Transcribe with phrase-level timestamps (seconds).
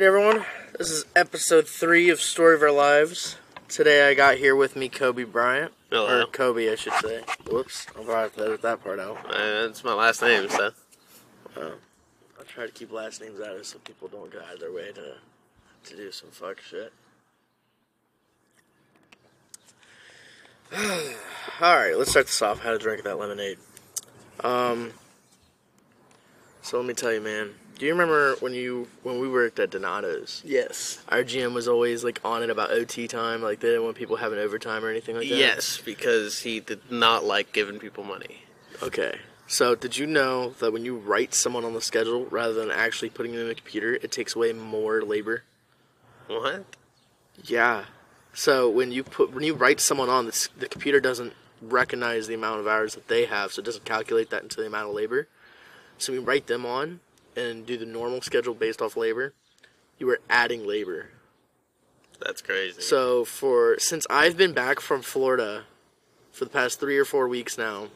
[0.00, 0.46] right, everyone.
[0.78, 3.36] This is episode three of Story of Our Lives.
[3.68, 5.74] Today I got here with me Kobe Bryant.
[5.90, 6.22] Hello.
[6.22, 7.22] Or Kobe, I should say.
[7.50, 7.86] Whoops.
[7.94, 9.18] I'll to edit that part out.
[9.28, 10.70] Uh, that's my last name, so.
[11.54, 14.72] I'll try to keep last names out of it so people don't out of their
[14.72, 15.16] way to,
[15.84, 16.94] to do some fuck shit.
[21.60, 22.60] Alright, let's start this off.
[22.60, 23.58] How to drink that lemonade.
[24.42, 24.92] Um,
[26.62, 27.50] so let me tell you, man.
[27.80, 30.42] Do you remember when you when we worked at Donato's?
[30.44, 31.02] Yes.
[31.08, 34.16] Our GM was always like on it about OT time, like they didn't want people
[34.16, 35.34] having overtime or anything like that.
[35.34, 38.42] Yes, because he did not like giving people money.
[38.82, 39.16] Okay.
[39.46, 43.08] So did you know that when you write someone on the schedule rather than actually
[43.08, 45.44] putting it in the computer, it takes away more labor?
[46.26, 46.66] What?
[47.42, 47.86] Yeah.
[48.34, 52.34] So when you put when you write someone on, the, the computer doesn't recognize the
[52.34, 54.94] amount of hours that they have, so it doesn't calculate that into the amount of
[54.94, 55.28] labor.
[55.96, 57.00] So we write them on
[57.36, 59.34] and do the normal schedule based off labor,
[59.98, 61.10] you are adding labor.
[62.20, 62.80] That's crazy.
[62.82, 65.64] So for since I've been back from Florida
[66.32, 67.88] for the past three or four weeks now,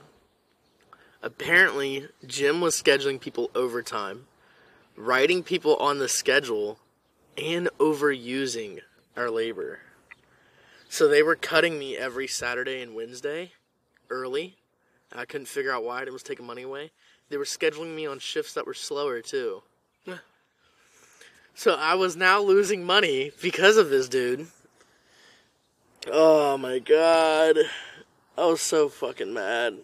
[1.22, 4.26] apparently Jim was scheduling people overtime,
[4.96, 6.78] writing people on the schedule,
[7.36, 8.80] and overusing
[9.16, 9.80] our labor.
[10.88, 13.52] So they were cutting me every Saturday and Wednesday
[14.10, 14.56] early.
[15.12, 16.90] I couldn't figure out why it was taking money away.
[17.30, 19.62] They were scheduling me on shifts that were slower too.
[21.54, 24.48] So I was now losing money because of this dude.
[26.10, 27.56] Oh my god.
[28.36, 29.78] I was so fucking mad.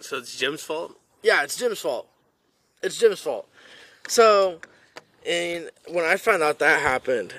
[0.00, 0.96] so it's Jim's fault?
[1.22, 2.08] Yeah, it's Jim's fault.
[2.82, 3.48] It's Jim's fault.
[4.06, 4.60] So,
[5.26, 7.34] and when I found out that happened,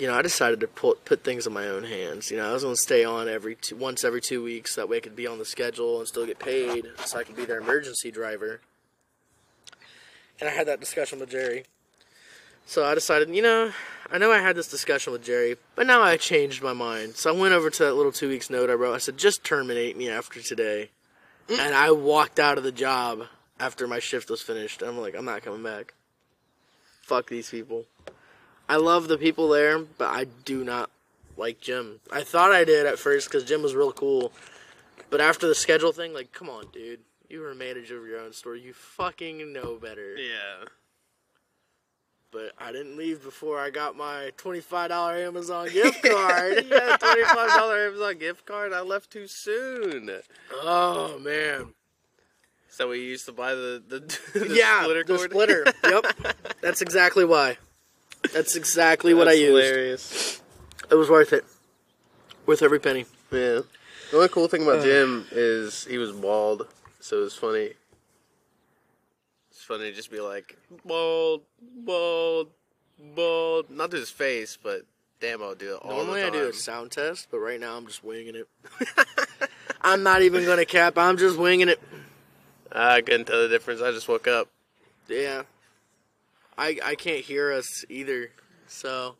[0.00, 2.30] you know, I decided to put put things in my own hands.
[2.30, 4.74] You know, I was going to stay on every two, once every two weeks.
[4.76, 7.36] That way, I could be on the schedule and still get paid, so I could
[7.36, 8.60] be their emergency driver.
[10.40, 11.64] And I had that discussion with Jerry.
[12.64, 13.72] So I decided, you know,
[14.10, 17.16] I know I had this discussion with Jerry, but now I changed my mind.
[17.16, 18.94] So I went over to that little two weeks note I wrote.
[18.94, 20.90] I said, just terminate me after today.
[21.48, 23.24] And I walked out of the job
[23.58, 24.82] after my shift was finished.
[24.82, 25.94] I'm like, I'm not coming back.
[27.02, 27.86] Fuck these people.
[28.70, 30.90] I love the people there, but I do not
[31.36, 31.98] like Jim.
[32.12, 34.30] I thought I did at first because Jim was real cool.
[35.10, 37.00] But after the schedule thing, like, come on, dude.
[37.28, 38.54] You were a manager of your own store.
[38.54, 40.14] You fucking know better.
[40.16, 40.66] Yeah.
[42.30, 46.64] But I didn't leave before I got my $25 Amazon gift card.
[46.70, 48.72] yeah, twenty-five dollar Amazon gift card.
[48.72, 50.12] I left too soon.
[50.62, 51.74] oh, man.
[52.68, 53.98] So we used to buy the the,
[54.38, 55.30] the yeah, splitter the cord.
[55.32, 55.64] splitter.
[55.82, 56.06] yep.
[56.60, 57.58] That's exactly why.
[58.32, 59.64] That's exactly what I used.
[59.64, 60.42] Hilarious.
[60.90, 61.44] It was worth it.
[62.46, 63.06] Worth every penny.
[63.30, 63.60] Yeah.
[64.10, 66.66] The only cool thing about Jim is he was bald,
[66.98, 67.74] so it was funny.
[69.50, 72.48] It's funny to just be like bald, bald,
[73.14, 73.70] bald.
[73.70, 74.82] Not to his face, but
[75.20, 77.86] damn, I'll do it all Normally I do a sound test, but right now I'm
[77.86, 78.48] just winging it.
[79.80, 80.98] I'm not even gonna cap.
[80.98, 81.80] I'm just winging it.
[82.72, 83.80] I couldn't tell the difference.
[83.80, 84.48] I just woke up.
[85.08, 85.42] Yeah.
[86.60, 88.30] I I can't hear us either,
[88.66, 89.16] so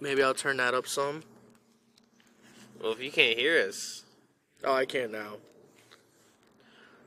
[0.00, 1.22] maybe I'll turn that up some.
[2.82, 4.02] Well, if you can't hear us,
[4.64, 5.34] Oh, I can now.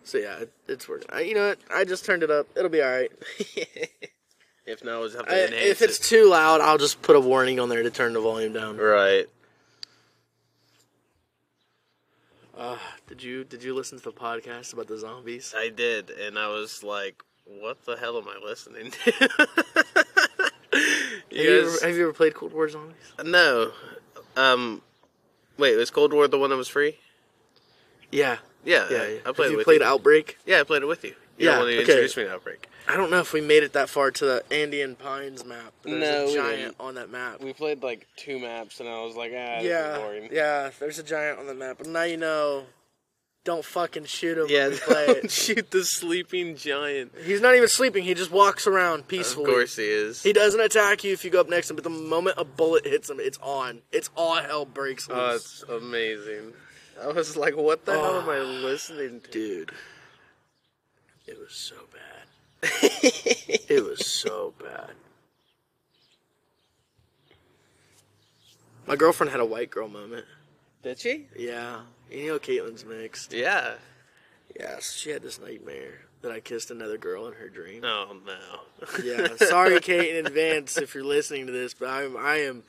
[0.03, 1.07] So yeah, it, it's working.
[1.11, 1.59] I, you know what?
[1.73, 2.47] I just turned it up.
[2.55, 3.11] It'll be all right.
[4.65, 6.03] if not, we'll have I, enhance if it's it.
[6.03, 8.77] too loud, I'll just put a warning on there to turn the volume down.
[8.77, 9.25] right.
[12.57, 12.77] Uh,
[13.07, 15.53] did you did you listen to the podcast about the zombies?
[15.57, 19.11] I did, and I was like, "What the hell am I listening to?"
[20.75, 20.81] Have
[21.31, 22.95] you you, guys- ever, have you ever played Cold War Zombies?
[23.23, 23.72] no.
[24.38, 24.81] Um,
[25.57, 26.97] wait, was Cold War the one that was free?
[28.11, 28.97] Yeah, Yeah, yeah.
[29.25, 29.88] I played have you played you.
[29.88, 30.38] Outbreak?
[30.45, 31.16] Yeah, I played it with you.
[31.38, 31.79] Yeah, one who okay.
[31.81, 32.67] introduced me to Outbreak.
[32.88, 35.73] I don't know if we made it that far to the Andean Pines map.
[35.84, 37.41] There's No, a giant on that map.
[37.41, 40.29] We played like two maps, and I was like, ah, Yeah, boring.
[40.31, 40.69] yeah.
[40.79, 42.66] There's a giant on the map, but now you know.
[43.45, 44.47] Don't fucking shoot him.
[44.49, 45.31] Yeah, play don't it.
[45.31, 47.13] shoot the sleeping giant.
[47.23, 48.03] He's not even sleeping.
[48.03, 49.45] He just walks around peacefully.
[49.45, 50.23] Of course he is.
[50.23, 52.43] He doesn't attack you if you go up next to him, but the moment a
[52.43, 53.81] bullet hits him, it's on.
[53.91, 55.63] It's all hell breaks oh, loose.
[55.69, 56.53] Oh, it's amazing.
[57.01, 58.43] I was like, what the hell am I Oh.
[58.45, 59.29] listening to?
[59.31, 59.71] Dude,
[61.27, 62.69] it was so bad.
[62.81, 64.91] it was so bad.
[68.87, 70.25] My girlfriend had a white girl moment.
[70.81, 71.27] Did she?
[71.37, 71.81] Yeah.
[72.11, 73.34] You know Caitlin's mixed.
[73.34, 73.75] Yeah.
[74.57, 77.84] Yes, she had this nightmare that I kissed another girl in her dream.
[77.84, 78.59] Oh no.
[79.03, 82.63] Yeah, sorry, Kate, in advance if you're listening to this, but I'm, I am,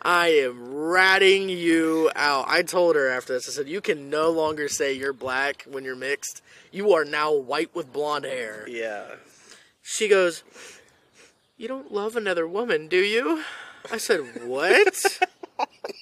[0.00, 2.46] I am ratting you out.
[2.48, 5.84] I told her after this, I said, you can no longer say you're black when
[5.84, 6.42] you're mixed.
[6.70, 8.66] You are now white with blonde hair.
[8.68, 9.04] Yeah.
[9.82, 10.42] She goes,
[11.58, 13.42] You don't love another woman, do you?
[13.90, 15.20] I said, What?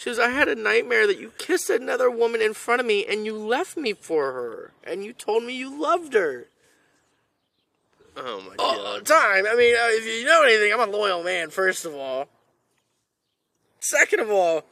[0.00, 3.04] She goes, I had a nightmare that you kissed another woman in front of me
[3.04, 4.72] and you left me for her.
[4.82, 6.46] And you told me you loved her.
[8.16, 8.78] Oh my god.
[8.78, 9.44] all the time.
[9.46, 12.28] I mean, uh, if you know anything, I'm a loyal man, first of all.
[13.80, 14.64] Second of all,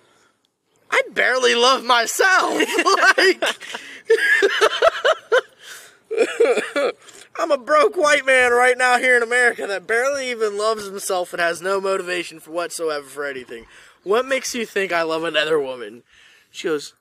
[0.90, 2.54] I barely love myself.
[3.19, 3.44] like,
[7.38, 11.34] I'm a broke white man right now here in America that barely even loves himself
[11.34, 13.66] and has no motivation for whatsoever for anything.
[14.08, 16.02] What makes you think I love another woman?
[16.50, 16.94] She goes,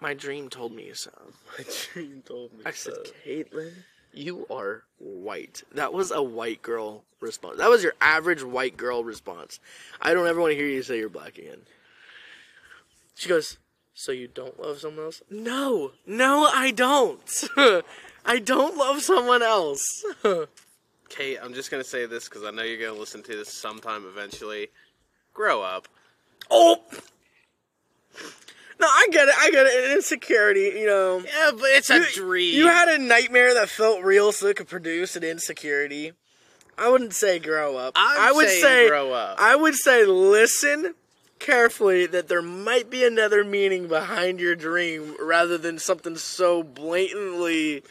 [0.00, 1.12] My dream told me so.
[1.58, 2.68] My dream told me so.
[2.68, 3.12] I said, so.
[3.24, 3.72] Caitlin,
[4.12, 5.62] you are white.
[5.72, 7.58] That was a white girl response.
[7.58, 9.60] That was your average white girl response.
[10.02, 11.60] I don't ever want to hear you say you're black again.
[13.14, 13.58] She goes,
[13.94, 15.22] So you don't love someone else?
[15.30, 17.44] No, no, I don't.
[18.26, 20.04] I don't love someone else.
[21.08, 24.04] Kate, I'm just gonna say this because I know you're gonna listen to this sometime
[24.04, 24.66] eventually.
[25.32, 25.86] Grow up.
[26.50, 26.82] Oh!
[28.80, 29.34] No, I get it.
[29.36, 29.96] I get it.
[29.96, 31.18] Insecurity, you know.
[31.18, 32.54] Yeah, but it's a dream.
[32.54, 36.12] You had a nightmare that felt real, so it could produce an insecurity.
[36.78, 37.94] I wouldn't say grow up.
[37.96, 39.36] I'm I would say grow up.
[39.40, 40.94] I would say listen
[41.40, 47.82] carefully that there might be another meaning behind your dream rather than something so blatantly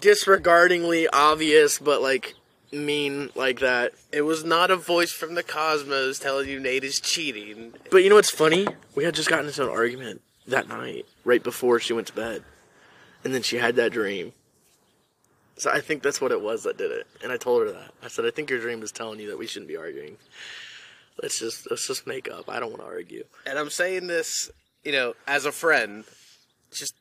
[0.00, 2.34] disregardingly obvious but like
[2.74, 3.92] mean like that.
[4.12, 7.74] It was not a voice from the cosmos telling you Nate is cheating.
[7.90, 8.66] But you know what's funny?
[8.94, 12.42] We had just gotten into an argument that night, right before she went to bed.
[13.24, 14.32] And then she had that dream.
[15.56, 17.06] So I think that's what it was that did it.
[17.22, 17.92] And I told her that.
[18.02, 20.16] I said, I think your dream is telling you that we shouldn't be arguing.
[21.22, 22.50] Let's just let's just make up.
[22.50, 23.24] I don't want to argue.
[23.46, 24.50] And I'm saying this,
[24.82, 26.04] you know, as a friend.
[26.72, 26.94] Just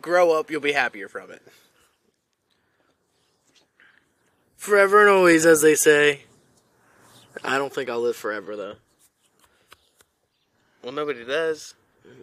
[0.00, 1.42] grow up, you'll be happier from it.
[4.60, 6.20] Forever and always, as they say.
[7.42, 8.74] I don't think I'll live forever though.
[10.82, 11.72] Well, nobody does.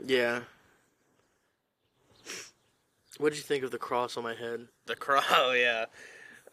[0.06, 0.42] Yeah.
[3.18, 4.68] What did you think of the cross on my head?
[4.86, 5.86] The crow, oh, yeah.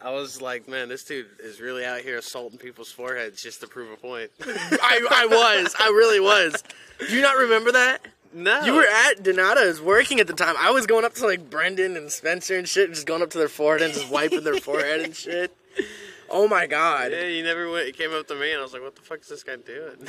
[0.01, 3.67] I was like, man, this dude is really out here assaulting people's foreheads just to
[3.67, 4.31] prove a point.
[4.41, 5.77] I, I was.
[5.79, 6.65] I really was.
[6.99, 8.07] Do you not remember that?
[8.33, 10.55] no, You were at Donato's working at the time.
[10.59, 13.29] I was going up to like Brendan and Spencer and shit, and just going up
[13.33, 15.55] to their forehead and just wiping their forehead and shit.
[16.31, 17.13] Oh my god.
[17.13, 17.87] Yeah, you never went.
[17.87, 19.57] You came up to me, and I was like, "What the fuck is this guy
[19.57, 20.09] doing?"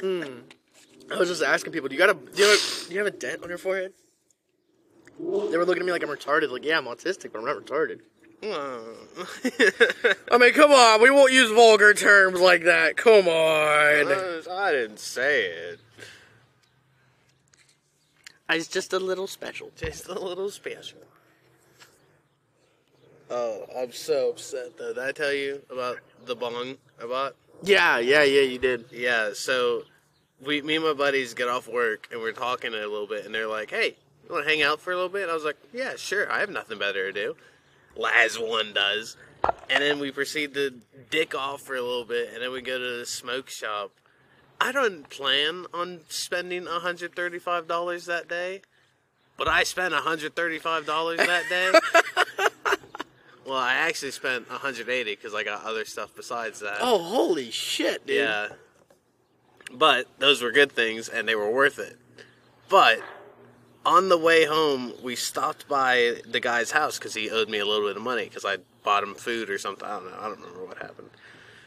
[0.00, 1.12] Hmm.
[1.12, 2.98] I was just asking people, do you got a do you have a, do you
[2.98, 3.92] have a dent on your forehead?
[5.18, 6.50] They were looking at me like I'm retarded.
[6.50, 8.00] Like, yeah, I'm autistic, but I'm not retarded.
[8.42, 10.12] Hmm.
[10.30, 12.96] I mean, come on, we won't use vulgar terms like that.
[12.96, 14.50] Come on.
[14.50, 15.80] I didn't say it.
[18.50, 19.70] It's just a little special.
[19.76, 20.98] Just a little special.
[23.30, 24.94] Oh, I'm so upset though.
[24.94, 27.34] Did I tell you about the bong I bought?
[27.62, 28.86] Yeah, yeah, yeah, you did.
[28.90, 29.84] Yeah, so
[30.44, 33.34] we, me and my buddies get off work and we're talking a little bit, and
[33.34, 35.44] they're like, "Hey, you want to hang out for a little bit?" And I was
[35.44, 36.30] like, "Yeah, sure.
[36.30, 37.36] I have nothing better to do."
[38.14, 39.16] As one does.
[39.70, 40.80] And then we proceed to
[41.10, 43.92] dick off for a little bit, and then we go to the smoke shop.
[44.60, 48.62] I don't plan on spending $135 that day,
[49.36, 52.48] but I spent $135 that day.
[53.46, 56.78] well, I actually spent 180 because I got other stuff besides that.
[56.80, 58.16] Oh, holy shit, dude.
[58.16, 58.48] Yeah.
[59.72, 61.98] But those were good things and they were worth it.
[62.68, 63.00] But
[63.84, 67.66] on the way home, we stopped by the guy's house because he owed me a
[67.66, 69.86] little bit of money because I bought him food or something.
[69.86, 70.18] I don't know.
[70.18, 71.10] I don't remember what happened.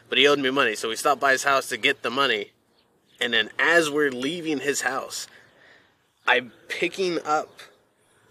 [0.09, 0.75] But he owed me money.
[0.75, 2.51] So we stopped by his house to get the money.
[3.19, 5.27] And then as we're leaving his house,
[6.25, 7.59] I'm picking up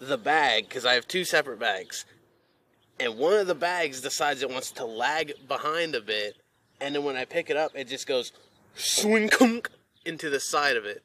[0.00, 2.04] the bag because I have two separate bags.
[2.98, 6.36] And one of the bags decides it wants to lag behind a bit.
[6.80, 8.32] And then when I pick it up, it just goes
[8.74, 9.70] swing kunk
[10.04, 11.02] into the side of it.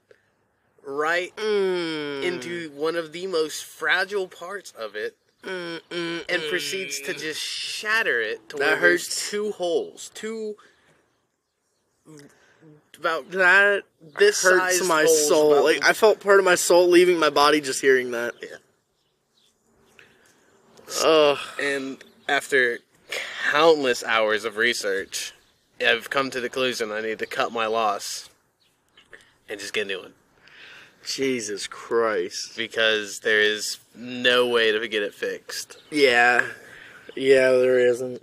[0.83, 2.23] Right Mm.
[2.23, 5.15] into one of the most fragile parts of it.
[5.43, 9.29] Mm, mm, And proceeds to just shatter it to That where hurts.
[9.29, 10.11] two holes.
[10.13, 10.55] Two
[12.97, 13.83] about that
[14.19, 15.53] this hurts my soul.
[15.53, 18.35] about- Like I felt part of my soul leaving my body just hearing that.
[18.41, 18.57] Yeah.
[21.03, 21.37] Ugh.
[21.61, 22.79] And after
[23.51, 25.33] countless hours of research,
[25.85, 28.29] I've come to the conclusion I need to cut my loss
[29.49, 30.13] and just get a new one.
[31.05, 32.55] Jesus Christ.
[32.55, 35.77] Because there is no way to get it fixed.
[35.89, 36.45] Yeah.
[37.15, 38.21] Yeah, there isn't.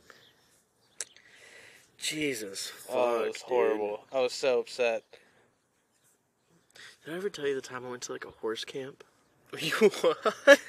[1.98, 2.72] Jesus.
[2.88, 3.42] Oh, fuck, Oh, it was dude.
[3.48, 4.00] horrible.
[4.12, 5.02] I was so upset.
[7.04, 9.02] Did I ever tell you the time I went to like a horse camp?
[9.58, 10.60] You what?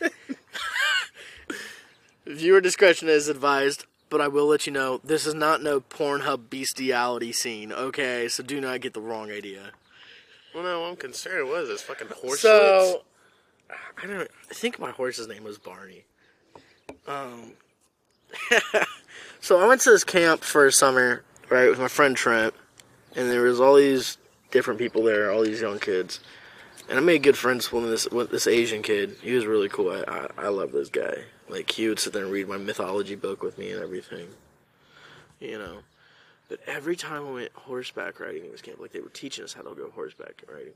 [2.29, 3.86] Viewer discretion is advised.
[4.09, 7.71] but I will let you know this is not no Pornhub bestiality scene.
[7.71, 9.71] Okay, so do not get the wrong idea.
[10.53, 11.50] Well, no, I'm concerned.
[11.50, 12.39] What is this fucking horse?
[12.39, 13.01] So,
[14.01, 14.29] I don't.
[14.50, 16.05] I think my horse's name was Barney.
[17.07, 17.53] Um.
[19.41, 22.53] so I went to this camp for a summer, right, with my friend Trent,
[23.15, 24.17] and there was all these
[24.51, 26.19] different people there, all these young kids,
[26.88, 29.17] and I made good friends with this with this Asian kid.
[29.21, 29.91] He was really cool.
[29.91, 31.25] I I, I love this guy.
[31.49, 34.27] Like he would sit there and read my mythology book with me and everything.
[35.39, 35.79] You know.
[36.47, 39.53] But every time we went horseback riding in this camp, like they were teaching us
[39.53, 40.73] how to go horseback riding.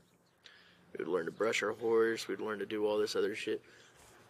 [0.96, 2.28] We'd learn to brush our horse.
[2.28, 3.62] We'd learn to do all this other shit.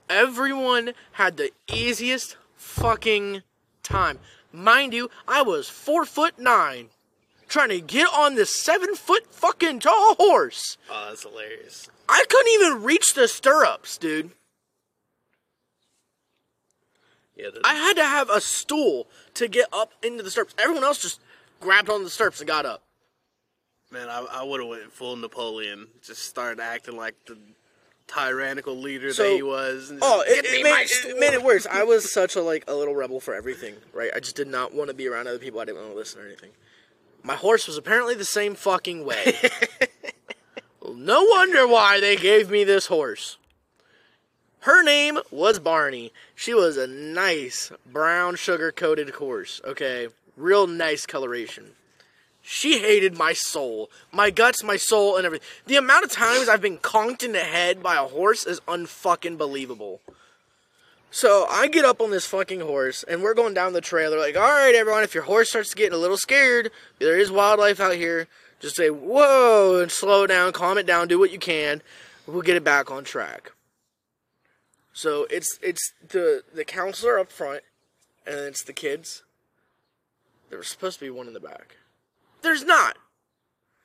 [0.08, 3.42] Everyone had the easiest fucking
[3.82, 4.18] time.
[4.52, 6.88] Mind you, I was four foot nine,
[7.48, 10.78] trying to get on this seven foot fucking tall horse.
[10.90, 11.88] Oh, that's hilarious.
[12.08, 14.30] I couldn't even reach the stirrups, dude.
[17.37, 20.55] Yeah, I had to have a stool to get up into the stirrups.
[20.59, 21.21] Everyone else just
[21.61, 22.83] grabbed on the stirrups and got up.
[23.91, 25.88] man, I, I would have went full Napoleon.
[26.03, 27.37] Just started acting like the
[28.07, 29.93] tyrannical leader So- that he was.
[30.00, 31.67] Oh, it, it, made, it made it worse.
[31.71, 34.11] I was such a like a little rebel for everything, right?
[34.14, 35.59] I just did not want to be around other people.
[35.59, 36.50] I didn't want to listen or anything.
[37.25, 39.35] My horse was apparently the same fucking way.
[40.97, 43.38] No wonder why they gave me this horse.
[44.64, 46.11] Her name was Barney.
[46.35, 49.61] She was a nice brown sugar coated horse.
[49.62, 51.73] Okay, real nice coloration.
[52.40, 55.47] She hated my soul, my guts, my soul, and everything.
[55.66, 59.37] The amount of times I've been conked in the head by a horse is unfucking
[59.37, 60.00] believable.
[61.11, 64.11] So I get up on this fucking horse, and we're going down the trail.
[64.11, 67.30] They're like, "All right, everyone, if your horse starts getting a little scared, there is
[67.30, 68.28] wildlife out here.
[68.61, 71.83] Just say whoa and slow down, calm it down, do what you can.
[72.26, 73.52] We'll get it back on track."
[74.94, 77.62] So it's it's the the counselor up front,
[78.26, 79.24] and it's the kids.
[80.48, 81.76] There was supposed to be one in the back.
[82.42, 82.96] There's not.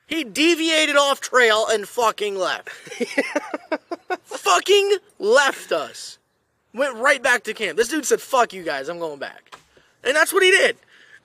[0.06, 2.68] He deviated off trail and fucking left.
[4.22, 6.18] fucking left us.
[6.72, 7.76] Went right back to camp.
[7.76, 9.56] This dude said, "Fuck you guys, I'm going back,"
[10.04, 10.76] and that's what he did.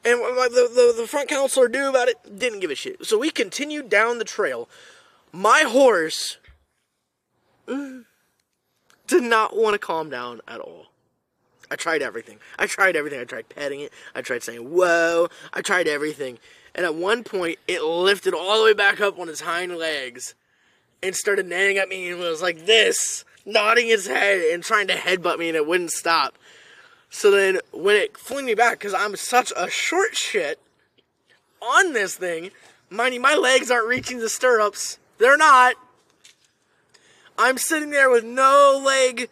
[0.04, 2.40] And the, the the front counselor knew about it.
[2.40, 3.06] Didn't give a shit.
[3.06, 4.68] So we continued down the trail.
[5.32, 6.38] My horse
[7.68, 8.06] mm,
[9.08, 10.88] did not want to calm down at all.
[11.70, 12.38] I tried everything.
[12.60, 13.20] I tried everything.
[13.20, 13.92] I tried petting it.
[14.14, 15.30] I tried saying whoa.
[15.54, 16.40] I tried everything.
[16.76, 20.36] And at one point, it lifted all the way back up on its hind legs
[21.02, 24.96] and started neighing at me and was like this, nodding its head and trying to
[24.96, 26.38] headbutt me, and it wouldn't stop.
[27.10, 30.60] So then, when it flung me back, because I'm such a short shit
[31.62, 32.52] on this thing,
[32.90, 35.00] mind you, my legs aren't reaching the stirrups.
[35.18, 35.76] They're not.
[37.38, 39.30] I'm sitting there with no leg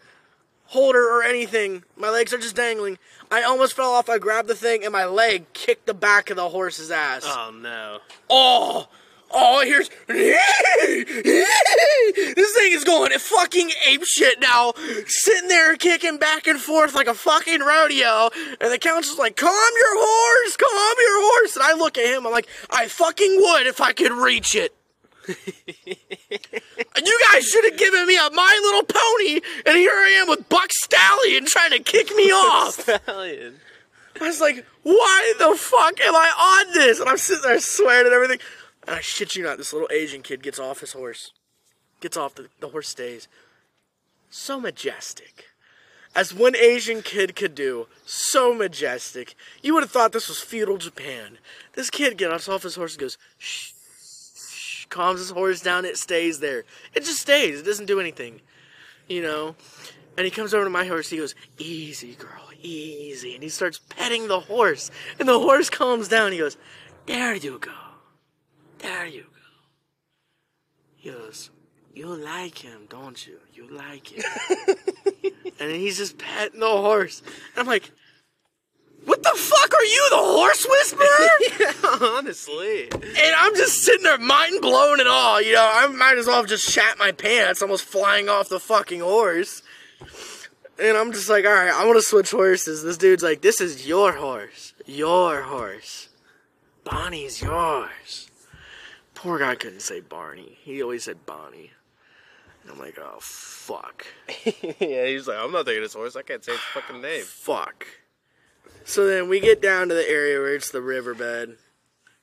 [0.66, 1.84] holder or anything.
[1.96, 2.98] My legs are just dangling.
[3.32, 4.10] I almost fell off.
[4.10, 7.24] I grabbed the thing and my leg kicked the back of the horse's ass.
[7.26, 8.00] Oh no.
[8.30, 8.88] Oh,
[9.32, 10.38] oh, here's this
[12.56, 14.74] thing is going fucking ape shit now,
[15.08, 18.30] sitting there kicking back and forth like a fucking rodeo,
[18.60, 22.26] and the counselor's like, "Calm your horse, calm your horse," and I look at him,
[22.26, 24.76] I'm like, "I fucking would if I could reach it."
[25.86, 30.50] you guys should have given me a My Little Pony, and here I am with
[30.50, 32.74] Buck Stallion trying to kick me off.
[32.82, 33.60] Stallion.
[34.22, 37.00] I was like, why the fuck am I on this?
[37.00, 38.40] And I'm sitting there swearing and everything.
[38.88, 41.32] And I shit you not, this little Asian kid gets off his horse.
[42.00, 43.28] Gets off, the, the horse stays.
[44.30, 45.46] So majestic.
[46.16, 47.88] As one Asian kid could do.
[48.06, 49.36] So majestic.
[49.62, 51.38] You would have thought this was feudal Japan.
[51.74, 53.73] This kid gets off his horse and goes, shh, shh,
[54.94, 56.64] calms his horse down, it stays there.
[56.94, 58.40] It just stays, it doesn't do anything.
[59.08, 59.56] You know?
[60.16, 61.10] And he comes over to my horse.
[61.10, 64.92] He goes, "Easy, girl, easy." And he starts petting the horse.
[65.20, 66.32] And the horse calms down.
[66.32, 66.58] He goes,
[67.08, 67.72] "There you go,
[68.78, 69.28] there you go."
[70.98, 71.50] He goes,
[71.94, 73.40] "You like him, don't you?
[73.54, 74.24] You like him."
[75.60, 77.24] and he's just petting the horse.
[77.26, 77.90] And I'm like,
[79.06, 82.90] "What the fuck are you, the horse whisperer?" Honestly.
[82.92, 85.42] And I'm just sitting there, mind blown and all.
[85.42, 88.60] You know, I might as well have just shat my pants, almost flying off the
[88.60, 89.62] fucking horse.
[90.80, 92.84] And I'm just like, all right, I want to switch horses.
[92.84, 96.10] This dude's like, this is your horse, your horse.
[96.84, 98.30] Bonnie's yours.
[99.14, 100.58] Poor guy couldn't say Barney.
[100.64, 101.72] He always said Bonnie.
[102.64, 104.06] And I'm like, oh fuck,
[104.80, 106.16] yeah, he's like, I'm not taking this horse.
[106.16, 107.24] I can't say its fucking name.
[107.24, 107.86] fuck.
[108.86, 111.58] So then we get down to the area where it's the riverbed.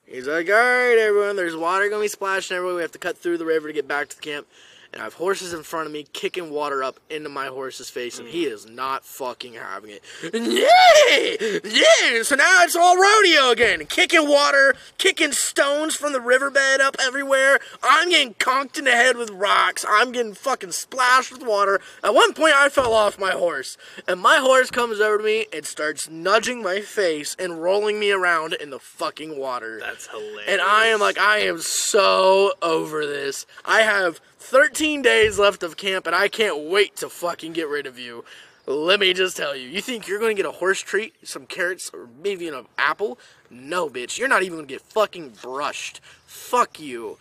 [0.07, 2.76] He's like, all right, everyone, there's water gonna be splashing everywhere.
[2.76, 4.47] We have to cut through the river to get back to the camp.
[4.92, 8.18] And I have horses in front of me kicking water up into my horse's face,
[8.18, 8.52] and he mm.
[8.52, 10.02] is not fucking having it.
[10.32, 12.23] Yeah, yeah.
[12.23, 17.61] So now it's all rodeo again, kicking water, kicking stones from the riverbed up everywhere.
[17.82, 19.85] I'm getting conked in the head with rocks.
[19.88, 21.80] I'm getting fucking splashed with water.
[22.02, 23.76] At one point, I fell off my horse,
[24.09, 28.11] and my horse comes over to me and starts nudging my face and rolling me
[28.11, 29.78] around in the fucking water.
[29.80, 30.44] That's hilarious.
[30.49, 33.47] And I am like, I am so over this.
[33.64, 37.87] I have 13 days left of camp, and I can't wait to fucking get rid
[37.87, 38.25] of you.
[38.66, 39.68] Let me just tell you.
[39.68, 43.18] You think you're gonna get a horse treat, some carrots, or maybe an apple?
[43.50, 44.18] No, bitch.
[44.18, 46.00] You're not even gonna get fucking brushed.
[46.26, 47.18] Fuck you.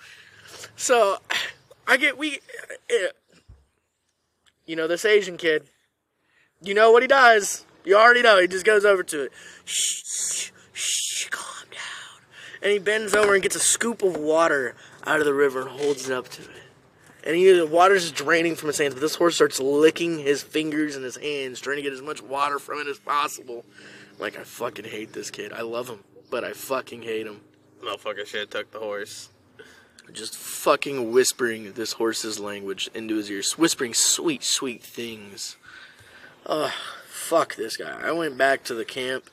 [0.75, 1.17] So,
[1.87, 2.39] I get we.
[2.89, 3.07] eh,
[4.65, 5.69] You know this Asian kid.
[6.61, 7.65] You know what he does.
[7.83, 8.39] You already know.
[8.39, 9.31] He just goes over to it.
[9.65, 12.21] Shh, shh, shh, calm down.
[12.61, 15.69] And he bends over and gets a scoop of water out of the river and
[15.69, 16.49] holds it up to it.
[17.23, 20.41] And he, the water's just draining from his hands, but this horse starts licking his
[20.41, 23.65] fingers and his hands, trying to get as much water from it as possible.
[24.19, 25.51] Like, I fucking hate this kid.
[25.51, 27.41] I love him, but I fucking hate him.
[27.83, 29.29] Motherfucker should have took the horse.
[30.11, 35.57] Just fucking whispering this horse's language into his ears, whispering sweet, sweet things.
[36.45, 36.71] Ugh,
[37.07, 37.99] fuck this guy.
[38.01, 39.29] I went back to the camp.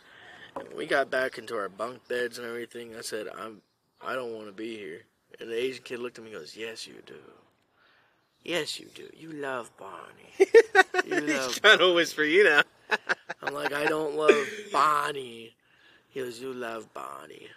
[0.59, 2.97] And we got back into our bunk beds and everything.
[2.97, 3.61] I said, I'm,
[4.05, 5.03] I don't want to be here.
[5.41, 7.15] And the Asian kid looked at me and goes, Yes, you do.
[8.47, 9.09] Yes, you do.
[9.19, 10.23] You love Barney.
[11.07, 11.55] You love.
[11.61, 12.63] Trying to whisper you now.
[13.43, 14.35] I'm like, I don't love
[14.73, 15.55] Bonnie.
[16.11, 17.49] He goes, You love Bonnie.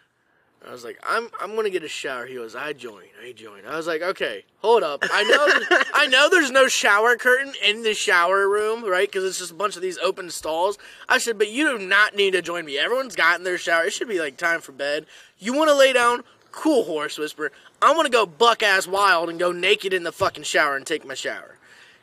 [0.68, 2.26] I was like, I'm I'm gonna get a shower.
[2.26, 3.66] He goes, I join, I join.
[3.66, 5.04] I was like, okay, hold up.
[5.12, 9.08] I know I know there's no shower curtain in the shower room, right?
[9.08, 10.78] Because it's just a bunch of these open stalls.
[11.08, 12.78] I said, but you do not need to join me.
[12.78, 13.86] Everyone's gotten their shower.
[13.86, 15.06] It should be like time for bed.
[15.38, 16.24] You want to lay down?
[16.52, 17.52] Cool, horse whisperer.
[17.82, 20.86] I want to go buck ass wild and go naked in the fucking shower and
[20.86, 21.56] take my shower.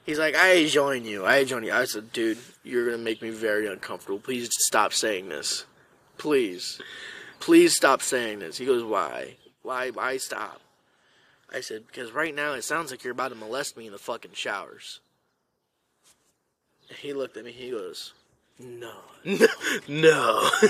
[0.05, 1.27] He's like, I join you.
[1.27, 1.72] I join you.
[1.72, 4.20] I said, dude, you're gonna make me very uncomfortable.
[4.20, 5.66] Please stop saying this.
[6.16, 6.81] Please.
[7.40, 8.59] Please stop saying this.
[8.59, 9.37] He goes, Why?
[9.62, 10.61] Why why stop?
[11.53, 13.98] I said, Because right now it sounds like you're about to molest me in the
[13.98, 15.01] fucking showers.
[17.01, 18.12] He looked at me, he goes,
[18.59, 18.94] No.
[19.88, 20.51] No.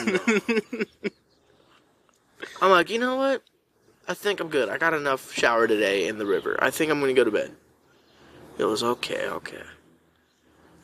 [2.61, 3.42] I'm like, you know what?
[4.09, 4.69] I think I'm good.
[4.69, 6.57] I got enough shower today in the river.
[6.61, 7.53] I think I'm gonna go to bed.
[8.57, 9.62] He goes, Okay, okay.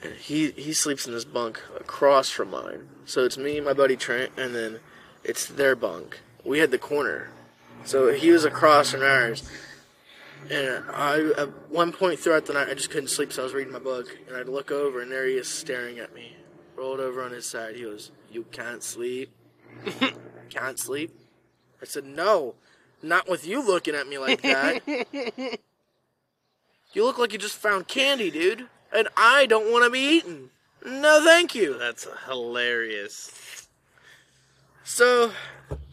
[0.02, 2.88] And he he sleeps in this bunk across from mine.
[3.04, 4.80] So it's me, my buddy Trent, and then
[5.22, 6.20] it's their bunk.
[6.44, 7.30] We had the corner.
[7.84, 9.48] So he was across from ours.
[10.50, 13.54] And I, at one point throughout the night, I just couldn't sleep, so I was
[13.54, 14.06] reading my book.
[14.26, 16.36] And I'd look over, and there he is staring at me.
[16.76, 17.76] Rolled over on his side.
[17.76, 19.30] He goes, You can't sleep?
[20.50, 21.14] can't sleep?
[21.80, 22.56] I said, No,
[23.02, 24.80] not with you looking at me like that.
[26.92, 28.66] you look like you just found candy, dude.
[28.92, 30.50] And I don't want to be eaten.
[30.84, 31.78] No, thank you.
[31.78, 33.68] That's hilarious.
[34.84, 35.32] So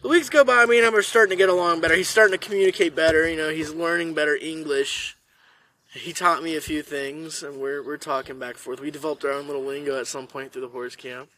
[0.02, 0.66] the weeks go by.
[0.66, 1.94] Me and him are starting to get along better.
[1.94, 3.28] He's starting to communicate better.
[3.28, 5.16] You know, he's learning better English.
[5.92, 8.80] He taught me a few things, and we're we're talking back and forth.
[8.80, 11.28] We developed our own little lingo at some point through the horse camp.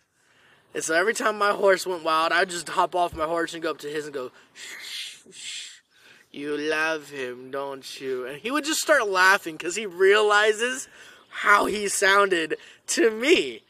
[0.74, 3.62] And so every time my horse went wild, I'd just hop off my horse and
[3.62, 5.61] go up to his and go, shh, shh.
[6.32, 8.26] You love him, don't you?
[8.26, 10.88] And he would just start laughing because he realizes
[11.28, 12.56] how he sounded
[12.88, 13.62] to me.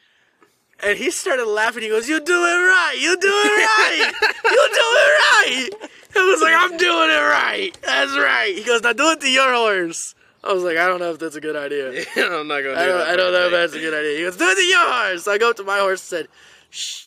[0.81, 1.83] And he started laughing.
[1.83, 2.97] He goes, "You do it right.
[3.01, 4.13] You do it right.
[4.45, 7.79] you do it right." I was like, "I'm doing it right.
[7.83, 11.01] That's right." He goes, "Now do it to your horse." I was like, "I don't
[11.01, 12.05] know if that's a good idea.
[12.17, 12.75] I'm not gonna.
[12.75, 14.55] Do I don't, I don't know if that's a good idea." He goes, "Do it
[14.57, 16.29] to your horse." So I go up to my horse and said,
[16.71, 17.07] "Shh, shh,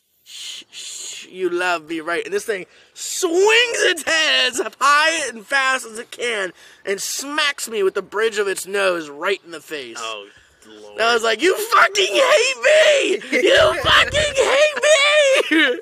[1.30, 5.98] You love me, right?" And this thing swings its head as high and fast as
[5.98, 6.52] it can
[6.84, 9.98] and smacks me with the bridge of its nose right in the face.
[10.00, 10.28] Oh,
[10.68, 10.92] Lord.
[10.94, 13.38] And I was like, "You fucking hate me!
[13.42, 15.80] You fucking hate me!"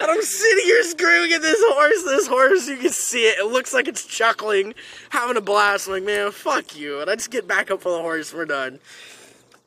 [0.00, 2.04] And I'm sitting here screaming at this horse.
[2.04, 3.38] This horse, you can see it.
[3.38, 4.74] It looks like it's chuckling,
[5.10, 5.88] having a blast.
[5.88, 7.00] I'm like, man, fuck you.
[7.00, 8.32] And I just get back up on the horse.
[8.32, 8.78] We're done.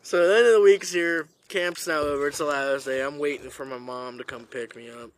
[0.03, 1.27] So the end of the week's here.
[1.51, 2.27] Camp's now over.
[2.27, 3.01] It's the last day.
[3.01, 5.11] I'm waiting for my mom to come pick me up.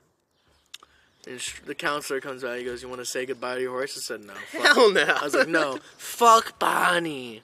[1.27, 2.57] And the counselor comes out.
[2.57, 4.65] He goes, "You want to say goodbye to your horse?" I said, "No." Fuck.
[4.65, 5.03] Hell no.
[5.03, 7.43] I was like, "No, fuck Bonnie."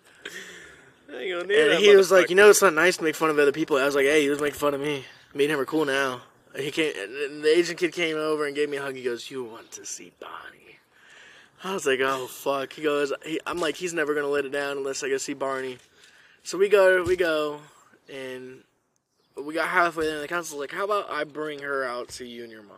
[1.11, 3.15] I ain't gonna need And he was like, you know, it's not nice to make
[3.15, 3.77] fun of other people.
[3.77, 5.05] I was like, hey, he was making fun of me.
[5.33, 6.21] Me and him are cool now.
[6.55, 8.95] He came, and the Asian kid came over and gave me a hug.
[8.95, 10.79] He goes, you want to see Bonnie?
[11.63, 12.73] I was like, oh fuck.
[12.73, 15.33] He goes, he, I'm like, he's never gonna let it down unless I go see
[15.33, 15.77] Barney.
[16.43, 17.59] So we go, we go,
[18.11, 18.63] and
[19.45, 22.25] we got halfway there, and the counselor's like, how about I bring her out to
[22.25, 22.77] you and your mom?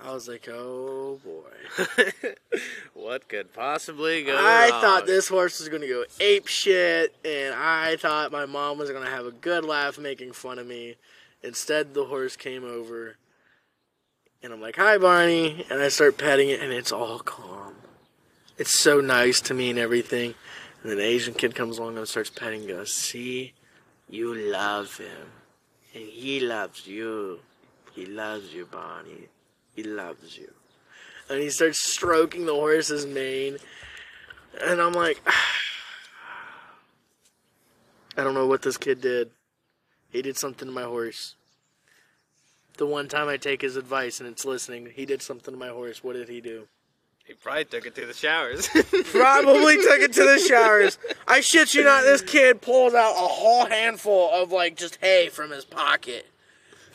[0.00, 2.12] I was like, oh boy.
[2.94, 4.80] what could possibly go I wrong?
[4.80, 9.10] thought this horse was gonna go ape shit, and I thought my mom was gonna
[9.10, 10.94] have a good laugh making fun of me.
[11.42, 13.16] Instead, the horse came over,
[14.42, 17.74] and I'm like, "Hi, Barney," and I start petting it, and it's all calm.
[18.56, 20.34] It's so nice to me and everything.
[20.82, 23.52] And then the Asian kid comes along and starts petting, and goes, "See,
[24.08, 25.32] you love him,
[25.94, 27.40] and he loves you.
[27.92, 29.28] He loves you, Barney.
[29.74, 30.52] He loves you."
[31.28, 33.58] And he starts stroking the horse's mane.
[34.62, 35.20] And I'm like,
[38.16, 39.30] I don't know what this kid did.
[40.10, 41.34] He did something to my horse.
[42.78, 45.68] The one time I take his advice and it's listening, he did something to my
[45.68, 46.02] horse.
[46.02, 46.68] What did he do?
[47.28, 48.68] He probably took it to the showers.
[49.12, 50.98] Probably took it to the showers.
[51.28, 55.28] I shit you not, this kid pulls out a whole handful of like just hay
[55.28, 56.26] from his pocket.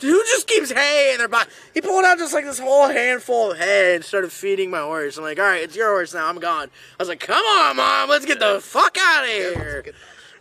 [0.02, 1.54] Who just keeps hay in their pocket?
[1.76, 5.17] He pulled out just like this whole handful of hay and started feeding my horse.
[5.17, 6.28] I'm like, all right, it's your horse now.
[6.28, 6.72] I'm gone.
[7.00, 9.86] I was like, come on, mom, let's get the fuck out of here.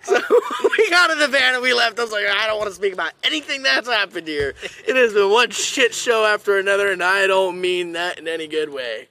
[0.05, 1.97] So we got in the van and we left.
[1.97, 4.53] I was like, I don't want to speak about anything that's happened here.
[4.85, 8.49] It has been one shit show after another, and I don't mean that in any
[8.49, 9.11] good way.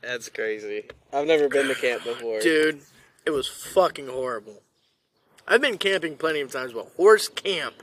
[0.00, 0.84] That's crazy.
[1.12, 2.40] I've never been to camp before.
[2.40, 2.80] Dude,
[3.26, 4.62] it was fucking horrible.
[5.46, 7.74] I've been camping plenty of times, but horse camp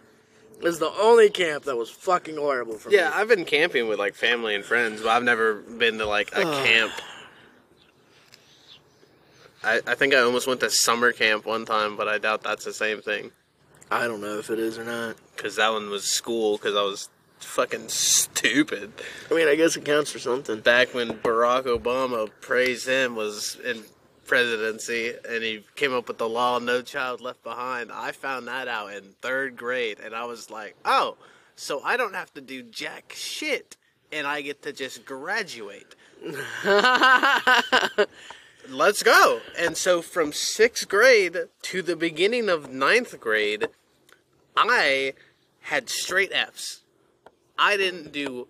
[0.62, 2.96] is the only camp that was fucking horrible for me.
[2.96, 3.16] Yeah, me.
[3.16, 6.44] I've been camping with like family and friends, but I've never been to like a
[6.44, 6.94] camp.
[9.64, 12.66] I, I think I almost went to summer camp one time, but I doubt that's
[12.66, 13.32] the same thing.
[13.90, 15.16] I don't know if it is or not.
[15.36, 17.10] Because that one was school, because I was
[17.46, 18.92] fucking stupid.
[19.30, 20.60] I mean, I guess it counts for something.
[20.60, 23.84] Back when Barack Obama, praised him, was in
[24.26, 28.68] presidency and he came up with the law no child left behind, I found that
[28.68, 31.18] out in third grade and I was like, oh,
[31.56, 33.78] so I don't have to do jack shit
[34.12, 35.96] and I get to just graduate.
[38.70, 39.42] Let's go.
[39.58, 43.68] And so from sixth grade to the beginning of ninth grade,
[44.58, 45.14] I
[45.62, 46.82] had straight F's.
[47.58, 48.48] I didn't do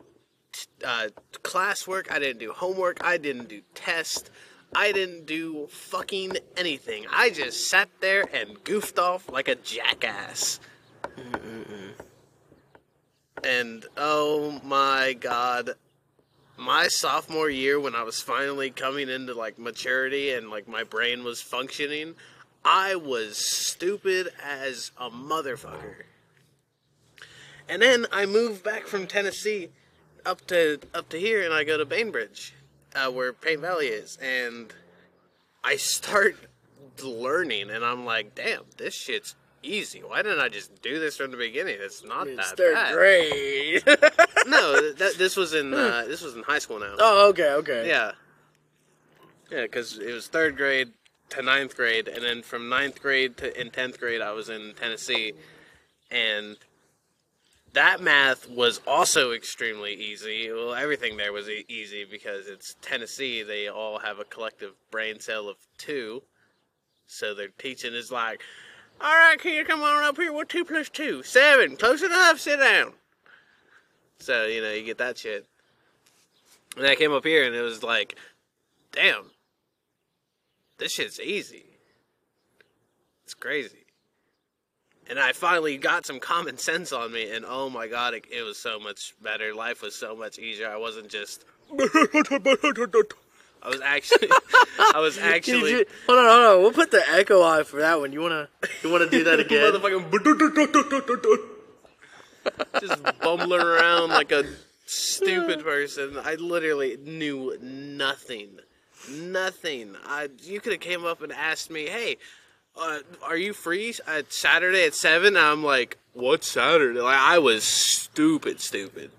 [0.86, 1.10] uh,
[1.44, 2.12] classwork.
[2.12, 3.04] I didn't do homework.
[3.04, 4.30] I didn't do tests.
[4.74, 7.06] I didn't do fucking anything.
[7.10, 10.60] I just sat there and goofed off like a jackass.
[13.44, 15.72] And oh my god,
[16.58, 21.24] my sophomore year when I was finally coming into like maturity and like my brain
[21.24, 22.16] was functioning,
[22.64, 26.04] I was stupid as a motherfucker.
[27.68, 29.70] And then I moved back from Tennessee
[30.26, 32.54] up to up to here, and I go to Bainbridge,
[32.96, 34.74] uh, where Paint Valley is, and
[35.64, 36.36] I start
[37.04, 40.00] learning, and I'm like, damn, this shit's easy.
[40.00, 41.78] Why didn't I just do this from the beginning?
[41.80, 42.94] It's not It's that third bad.
[42.94, 43.84] grade.
[44.48, 46.96] No, that, this was in uh, this was in high school now.
[47.00, 47.88] oh, okay, okay.
[47.90, 48.12] Yeah,
[49.52, 50.92] yeah, because it was third grade
[51.30, 54.76] to ninth grade, and then from ninth grade to in tenth grade, I was in
[54.80, 55.34] Tennessee,
[56.12, 56.58] and
[57.76, 60.52] that math was also extremely easy.
[60.52, 63.44] Well, everything there was e- easy because it's Tennessee.
[63.44, 66.24] They all have a collective brain cell of two,
[67.08, 68.42] so their teaching is like,
[69.00, 70.34] "All right, kid, come on up here.
[70.34, 71.24] What two plus two?
[71.24, 71.78] Seven.
[71.78, 72.40] Close enough.
[72.40, 72.94] Sit down."
[74.18, 75.46] So you know you get that shit.
[76.78, 78.18] And I came up here and it was like,
[78.92, 79.32] damn,
[80.78, 81.66] this shit's easy.
[83.24, 83.85] It's crazy.
[85.10, 88.42] And I finally got some common sense on me, and oh my god, it, it
[88.42, 89.54] was so much better.
[89.54, 90.68] Life was so much easier.
[90.70, 91.46] I wasn't just.
[91.72, 94.30] I was actually.
[94.94, 95.72] I was actually.
[95.72, 96.62] you- hold on, hold on.
[96.64, 98.14] We'll put the echo on for that one.
[98.14, 98.48] You wanna,
[98.84, 99.74] you wanna do that again?
[99.74, 101.40] Motherfucking.
[102.80, 104.44] just bumbling around like a
[104.86, 106.18] stupid person.
[106.24, 108.60] I literally knew nothing.
[109.12, 109.96] Nothing.
[110.06, 112.18] I you could have came up and asked me, "Hey,
[112.78, 115.38] uh, are you free at Saturday at 7?
[115.38, 119.12] I'm like, "What Saturday?" Like I was stupid, stupid.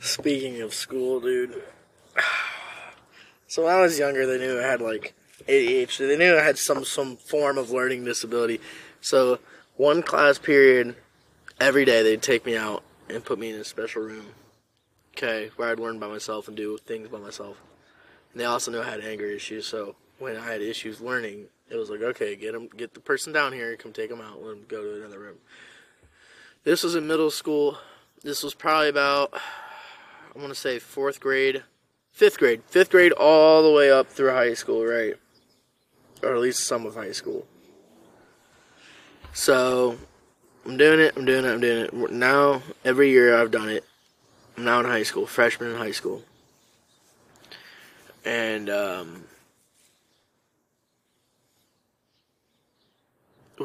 [0.00, 1.62] Speaking of school, dude.
[3.48, 5.12] So when I was younger, they knew I had like
[5.48, 6.06] ADHD.
[6.06, 8.60] They knew I had some some form of learning disability.
[9.00, 9.40] So
[9.76, 10.94] one class period,
[11.60, 14.26] every day they'd take me out and put me in a special room.
[15.16, 17.60] Okay, where I'd learn by myself and do things by myself.
[18.32, 19.66] And they also knew I had anger issues.
[19.66, 23.32] So when I had issues learning, it was like, okay, get them, get the person
[23.32, 25.36] down here, come take them out, let them go to another room.
[26.62, 27.78] This was in middle school.
[28.22, 31.64] This was probably about I want to say fourth grade,
[32.12, 35.14] fifth grade, fifth grade, all the way up through high school, right?
[36.22, 37.46] Or at least some of high school.
[39.32, 39.96] So
[40.66, 42.12] I'm doing it, I'm doing it, I'm doing it.
[42.12, 43.84] Now, every year I've done it.
[44.56, 46.22] I'm now in high school, freshman in high school.
[48.24, 49.24] And um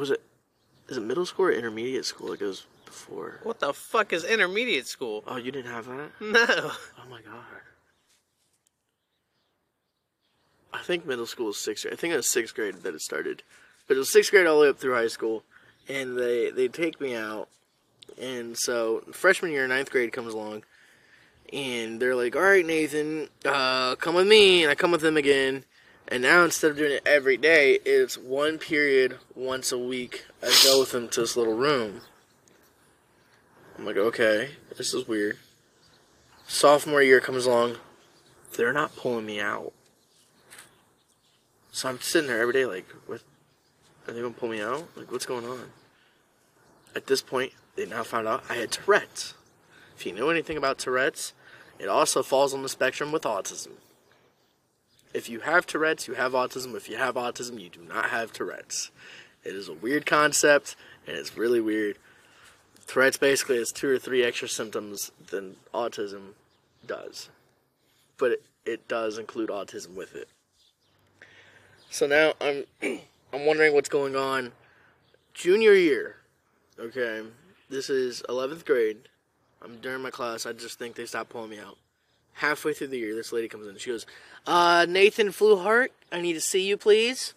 [0.00, 0.22] was it
[0.88, 3.40] is it middle school or intermediate school that goes before?
[3.42, 5.24] What the fuck is intermediate school?
[5.26, 6.10] Oh, you didn't have that?
[6.20, 6.46] No.
[6.48, 7.34] Oh my god.
[10.72, 11.94] I think middle school is sixth grade.
[11.94, 13.42] I think it was sixth grade that it started.
[13.88, 15.42] But it was sixth grade all the way up through high school.
[15.88, 17.48] And they they take me out.
[18.20, 20.64] And so freshman year, ninth grade comes along.
[21.52, 25.64] And they're like, Alright, Nathan, uh, come with me and I come with them again.
[26.08, 30.24] And now instead of doing it every day, it's one period once a week.
[30.42, 32.02] I go with them to this little room.
[33.76, 35.38] I'm like, okay, this is weird
[36.46, 37.76] sophomore year comes along,
[38.56, 39.72] they're not pulling me out.
[41.72, 43.20] So I'm sitting there every day, like, what?
[44.08, 44.88] Are they gonna pull me out?
[44.96, 45.70] Like, what's going on?
[46.94, 49.34] At this point, they now found out I had Tourette's.
[49.96, 51.32] If you know anything about Tourette's,
[51.78, 53.72] it also falls on the spectrum with autism.
[55.16, 56.74] If you have Tourette's, you have autism.
[56.74, 58.90] If you have autism, you do not have Tourette's.
[59.44, 60.76] It is a weird concept,
[61.06, 61.96] and it's really weird.
[62.86, 66.34] Tourette's basically has two or three extra symptoms than autism
[66.86, 67.30] does,
[68.18, 70.28] but it, it does include autism with it.
[71.88, 72.64] So now I'm
[73.32, 74.52] I'm wondering what's going on.
[75.32, 76.16] Junior year,
[76.78, 77.22] okay.
[77.70, 79.08] This is 11th grade.
[79.62, 80.44] I'm during my class.
[80.44, 81.78] I just think they stopped pulling me out.
[82.36, 83.76] Halfway through the year, this lady comes in.
[83.76, 84.06] She goes,
[84.46, 87.34] "Uh, Nathan Fluhart, I need to see you, please."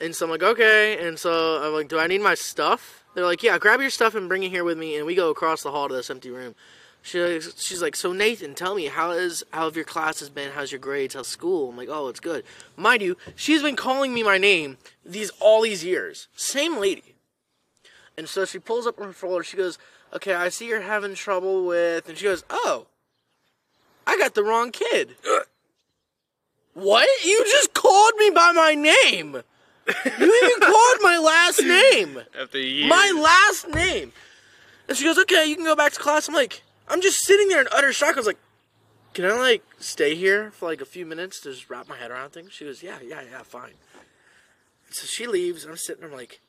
[0.00, 3.26] And so I'm like, "Okay." And so I'm like, "Do I need my stuff?" They're
[3.26, 5.64] like, yeah, grab your stuff and bring it here with me, and we go across
[5.64, 6.54] the hall to this empty room.
[7.02, 10.52] She, she's like, so Nathan, tell me how is how have your classes been?
[10.52, 11.14] How's your grades?
[11.14, 11.70] How's school?
[11.70, 12.44] I'm like, oh, it's good.
[12.76, 16.28] Mind you, she's been calling me my name these all these years.
[16.36, 17.16] Same lady.
[18.16, 19.42] And so she pulls up her folder.
[19.42, 19.78] She goes,
[20.12, 22.86] okay, I see you're having trouble with, and she goes, oh,
[24.08, 25.16] I got the wrong kid.
[26.72, 27.06] what?
[27.24, 29.42] You just called me by my name.
[30.18, 32.22] You even called my last name.
[32.40, 32.88] After years.
[32.88, 34.12] My last name.
[34.88, 36.26] And she goes, okay, you can go back to class.
[36.26, 38.14] I'm like, I'm just sitting there in utter shock.
[38.14, 38.38] I was like,
[39.12, 42.10] can I like stay here for like a few minutes to just wrap my head
[42.10, 42.52] around things?
[42.52, 43.74] She goes, yeah, yeah, yeah, fine.
[44.88, 45.64] So she leaves.
[45.64, 46.40] And I'm sitting there, I'm like,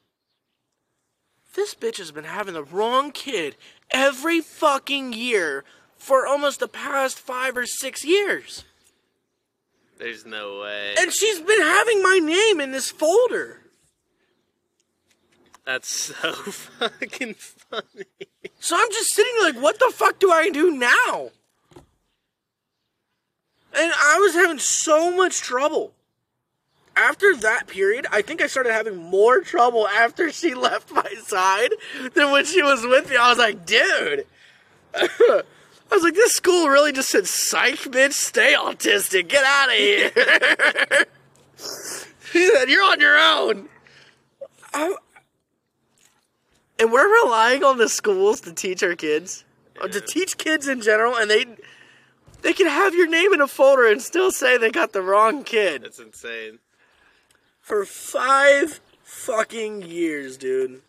[1.55, 3.57] this bitch has been having the wrong kid
[3.91, 5.65] every fucking year
[5.99, 8.63] for almost the past five or six years.
[9.99, 10.95] There's no way.
[10.97, 13.59] And she's been having my name in this folder.
[15.65, 18.05] That's so fucking funny.
[18.59, 21.29] So I'm just sitting there like, what the fuck do I do now?
[23.75, 25.91] And I was having so much trouble.
[26.95, 31.71] After that period, I think I started having more trouble after she left my side
[32.15, 33.17] than when she was with me.
[33.17, 34.25] I was like, dude.
[35.91, 39.75] I was like, this school really just said, psych, bitch, stay autistic, get out of
[39.75, 40.11] here.
[42.31, 43.69] she said, you're on your own.
[44.71, 44.95] I,
[46.77, 49.43] and we're relying on the schools to teach our kids,
[49.81, 51.45] uh, to teach kids in general, and they
[52.41, 55.43] they can have your name in a folder and still say they got the wrong
[55.43, 56.59] kid That's insane.
[57.59, 60.81] for five fucking years, dude.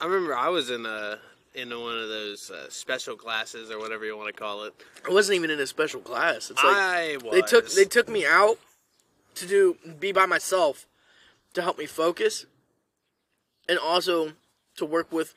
[0.00, 1.18] I remember I was in a
[1.54, 4.74] in one of those uh, special classes or whatever you want to call it.
[5.06, 6.50] I wasn't even in a special class.
[6.50, 7.32] It's like I was.
[7.32, 8.58] they took they took me out
[9.36, 10.86] to do be by myself
[11.54, 12.46] to help me focus,
[13.68, 14.32] and also
[14.76, 15.34] to work with.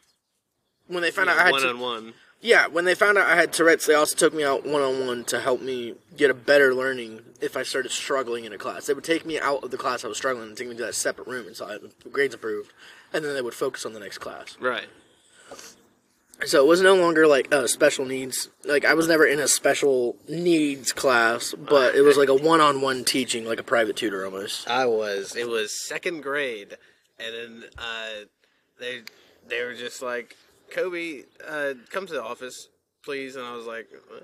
[0.88, 2.14] When they found out I had one on one.
[2.42, 5.08] Yeah, when they found out I had Tourette's, they also took me out one on
[5.08, 8.86] one to help me get a better learning if I started struggling in a class.
[8.86, 10.84] They would take me out of the class I was struggling and take me to
[10.84, 11.80] that separate room until I
[12.12, 12.72] grades improved,
[13.12, 14.58] and then they would focus on the next class.
[14.60, 14.86] Right.
[16.46, 18.50] So it was no longer like uh, special needs.
[18.64, 22.62] Like I was never in a special needs class, but it was like a one
[22.62, 24.70] on one teaching, like a private tutor almost.
[24.70, 25.36] I was.
[25.36, 26.78] It was second grade,
[27.20, 28.26] and then uh,
[28.80, 29.02] they
[29.48, 30.36] they were just like,
[30.72, 32.70] Kobe, uh, come to the office,
[33.04, 33.36] please.
[33.36, 34.20] And I was like, uh,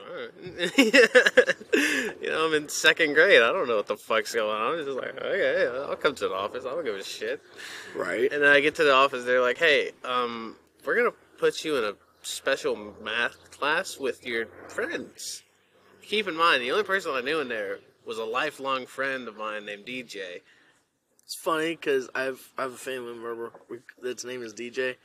[0.00, 0.78] all right.
[2.22, 3.42] you know, I'm in second grade.
[3.42, 4.62] I don't know what the fuck's going on.
[4.62, 6.64] I was just like, okay, I'll come to the office.
[6.64, 7.42] I don't give a shit.
[7.94, 8.32] Right.
[8.32, 9.24] And then I get to the office.
[9.24, 14.46] They're like, hey, um, we're gonna put you in a special math class with your
[14.68, 15.42] friends.
[16.02, 19.38] Keep in mind, the only person I knew in there was a lifelong friend of
[19.38, 20.42] mine named DJ.
[21.24, 23.52] It's funny because I've I have a family member
[24.02, 24.96] that's name is DJ.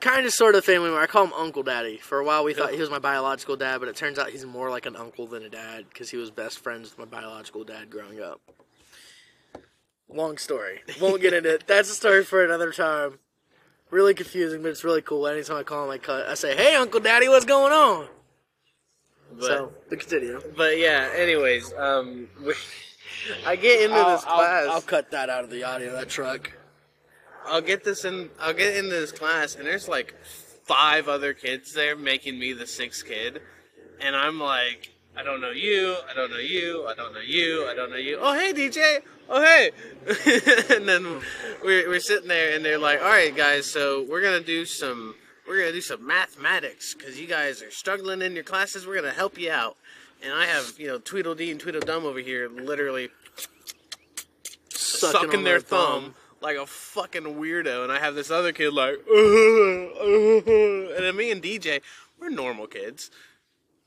[0.00, 1.02] Kind of, sort of family member.
[1.02, 1.98] I call him Uncle Daddy.
[1.98, 4.46] For a while, we thought he was my biological dad, but it turns out he's
[4.46, 7.64] more like an uncle than a dad because he was best friends with my biological
[7.64, 8.40] dad growing up.
[10.08, 10.80] Long story.
[11.00, 11.64] Won't get into it.
[11.66, 13.18] That's a story for another time.
[13.90, 15.26] Really confusing, but it's really cool.
[15.26, 18.06] Anytime I call him, I, cut, I say, "Hey, Uncle Daddy, what's going on?"
[19.32, 20.40] But, so, but continue.
[20.56, 21.08] but yeah.
[21.16, 22.52] Anyways, um, we,
[23.46, 24.64] I get into I'll, this class.
[24.66, 25.92] I'll, I'll cut that out of the audio.
[25.92, 26.52] That truck.
[27.46, 28.28] I'll get this in.
[28.38, 32.66] I'll get into this class, and there's like five other kids there, making me the
[32.66, 33.40] sixth kid,
[34.00, 37.66] and I'm like, I don't know you, I don't know you, I don't know you,
[37.68, 38.18] I don't know you.
[38.20, 39.72] Oh hey DJ, oh hey,
[40.76, 41.20] and then
[41.64, 45.16] we're we're sitting there, and they're like, all right guys, so we're gonna do some.
[45.48, 48.86] We're gonna do some mathematics because you guys are struggling in your classes.
[48.86, 49.76] We're gonna help you out,
[50.22, 53.08] and I have you know Tweedledee and Tweedledum over here, literally
[54.72, 56.14] sucking, on their thumb, thumb.
[56.40, 61.42] like a fucking weirdo, and I have this other kid like, and then me and
[61.42, 61.80] DJ,
[62.20, 63.10] we're normal kids.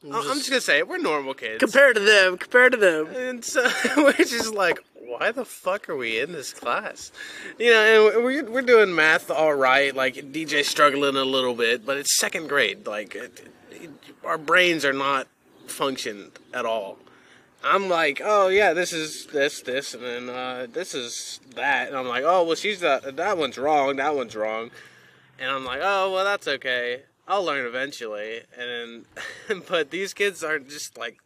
[0.04, 1.60] I'm just gonna say it, we're normal kids.
[1.60, 3.08] Compared to them, compared to them.
[3.16, 3.64] and so
[3.98, 7.12] we're just like, why the fuck are we in this class?
[7.60, 9.96] You know, and we're we're doing math all right.
[9.96, 12.88] Like DJ struggling a little bit, but it's second grade.
[12.88, 13.92] Like it, it,
[14.24, 15.28] our brains are not
[15.68, 16.98] functioned at all.
[17.64, 21.98] I'm like, oh yeah, this is this, this, and then uh, this is that, and
[21.98, 24.72] I'm like, oh well, she's that that one's wrong, that one's wrong,
[25.38, 29.06] and I'm like, oh well, that's okay, I'll learn eventually, and
[29.48, 31.18] then, but these kids are just like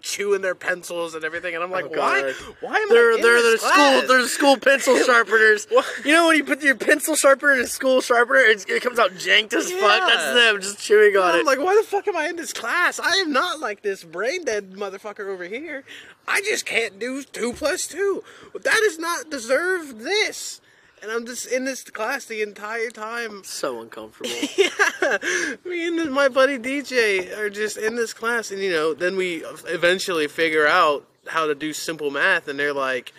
[0.00, 2.34] chewing their pencils and everything, and I'm like, Oh, why, God.
[2.62, 5.66] why am They're I in they're the school they're the school pencil sharpeners.
[6.02, 8.98] You know when you put your pencil sharpener in a school sharpener, it's, it comes
[8.98, 9.82] out janked as fuck.
[9.82, 10.06] Yeah.
[10.06, 11.32] That's them just chewing on it.
[11.34, 11.46] I'm it.
[11.46, 12.98] like, why the fuck am I in this class?
[12.98, 15.84] I am not like this brain dead motherfucker over here.
[16.26, 18.24] I just can't do two plus two.
[18.54, 20.62] That does not deserve this.
[21.02, 23.42] And I'm just in this class the entire time.
[23.44, 24.30] so uncomfortable.
[24.56, 25.16] Yeah,
[25.64, 29.42] me and my buddy DJ are just in this class, and you know, then we
[29.66, 33.12] eventually figure out how to do simple math, and they're like,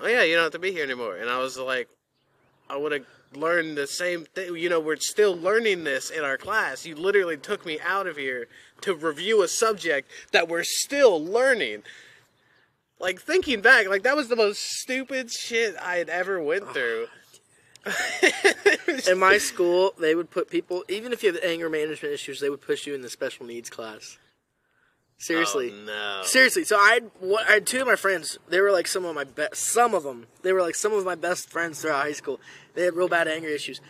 [0.00, 1.88] "Oh yeah, you don't have to be here anymore." And I was like,
[2.68, 4.56] "I would have learned the same thing.
[4.56, 6.84] You know, we're still learning this in our class.
[6.84, 8.46] You literally took me out of here
[8.82, 11.82] to review a subject that we're still learning."
[13.00, 17.08] Like thinking back, like that was the most stupid shit I had ever went through.
[19.08, 22.50] in my school, they would put people, even if you have anger management issues, they
[22.50, 24.18] would push you in the special needs class.
[25.18, 25.72] Seriously.
[25.72, 26.20] Oh, no.
[26.24, 28.38] Seriously, so I had, one- I had two of my friends.
[28.48, 29.54] They were like some of my best.
[29.54, 30.26] Some of them.
[30.42, 32.40] They were like some of my best friends throughout high school.
[32.74, 33.80] They had real bad anger issues.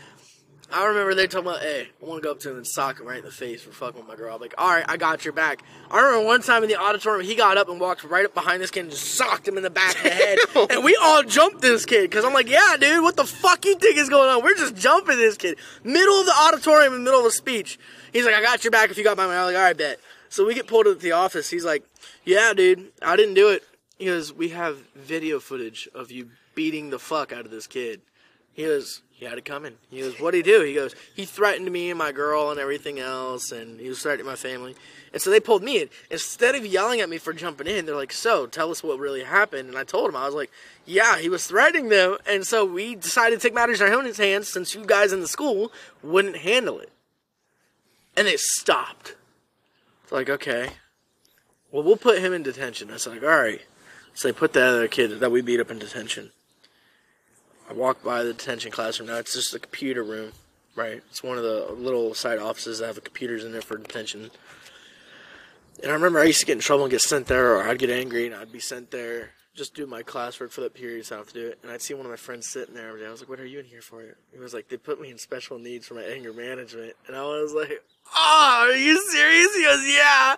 [0.72, 3.00] I remember they talking about, "Hey, I want to go up to him and sock
[3.00, 4.96] him right in the face for fucking with my girl." I'm like, "All right, I
[4.96, 8.04] got your back." I remember one time in the auditorium, he got up and walked
[8.04, 10.38] right up behind this kid and just socked him in the back of the head,
[10.70, 13.76] and we all jumped this kid because I'm like, "Yeah, dude, what the fuck you
[13.76, 14.42] think is going on?
[14.42, 17.78] We're just jumping this kid, middle of the auditorium, in the middle of a speech."
[18.12, 19.76] He's like, "I got your back if you got my man." I'm like, "All right,
[19.76, 21.50] bet." So we get pulled into the office.
[21.50, 21.84] He's like,
[22.24, 23.62] "Yeah, dude, I didn't do it."
[23.98, 28.00] He goes, "We have video footage of you beating the fuck out of this kid."
[28.52, 29.76] He goes, he had it coming.
[29.88, 30.62] He goes, what'd he do?
[30.62, 34.26] He goes, he threatened me and my girl and everything else, and he was threatening
[34.26, 34.74] my family.
[35.12, 35.90] And so they pulled me in.
[36.10, 39.22] Instead of yelling at me for jumping in, they're like, so, tell us what really
[39.22, 39.68] happened.
[39.68, 40.50] And I told him, I was like,
[40.86, 42.16] yeah, he was threatening them.
[42.26, 45.20] And so we decided to take matters in our own hands since you guys in
[45.20, 45.70] the school
[46.02, 46.90] wouldn't handle it.
[48.16, 49.14] And they stopped.
[50.02, 50.70] It's like, okay.
[51.70, 52.90] Well, we'll put him in detention.
[52.90, 53.60] I was like, all right.
[54.14, 56.32] So they put that other kid that we beat up in detention.
[57.68, 59.16] I walk by the detention classroom now.
[59.16, 60.32] It's just a computer room,
[60.76, 61.02] right?
[61.10, 64.30] It's one of the little side offices that have computers in there for detention.
[65.82, 67.78] And I remember I used to get in trouble and get sent there, or I'd
[67.78, 71.16] get angry and I'd be sent there, just do my classwork for that period, so
[71.16, 71.58] I have to do it.
[71.62, 73.06] And I'd see one of my friends sitting there every day.
[73.06, 75.10] I was like, "What are you in here for?" He was like, "They put me
[75.10, 77.82] in special needs for my anger management," and I was like.
[78.14, 79.54] Oh, are you serious?
[79.54, 80.36] He goes, yeah.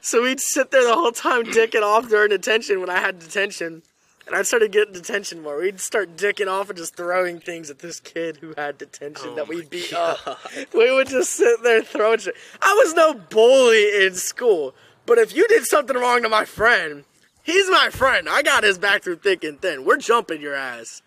[0.00, 3.82] So we'd sit there the whole time dicking off during detention when I had detention.
[4.30, 5.58] And I started getting detention more.
[5.58, 9.34] We'd start dicking off and just throwing things at this kid who had detention Oh
[9.34, 10.18] that we beat God.
[10.24, 10.38] up.
[10.72, 12.36] We would just sit there throwing shit.
[12.62, 14.72] I was no bully in school,
[15.04, 17.02] but if you did something wrong to my friend,
[17.42, 18.28] he's my friend.
[18.28, 19.84] I got his back through thick and thin.
[19.84, 21.02] We're jumping your ass.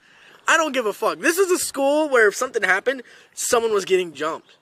[0.45, 1.19] I don't give a fuck.
[1.19, 3.03] This is a school where if something happened,
[3.33, 4.57] someone was getting jumped.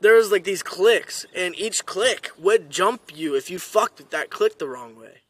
[0.00, 4.30] There was like these cliques, and each clique would jump you if you fucked that
[4.30, 5.21] clique the wrong way.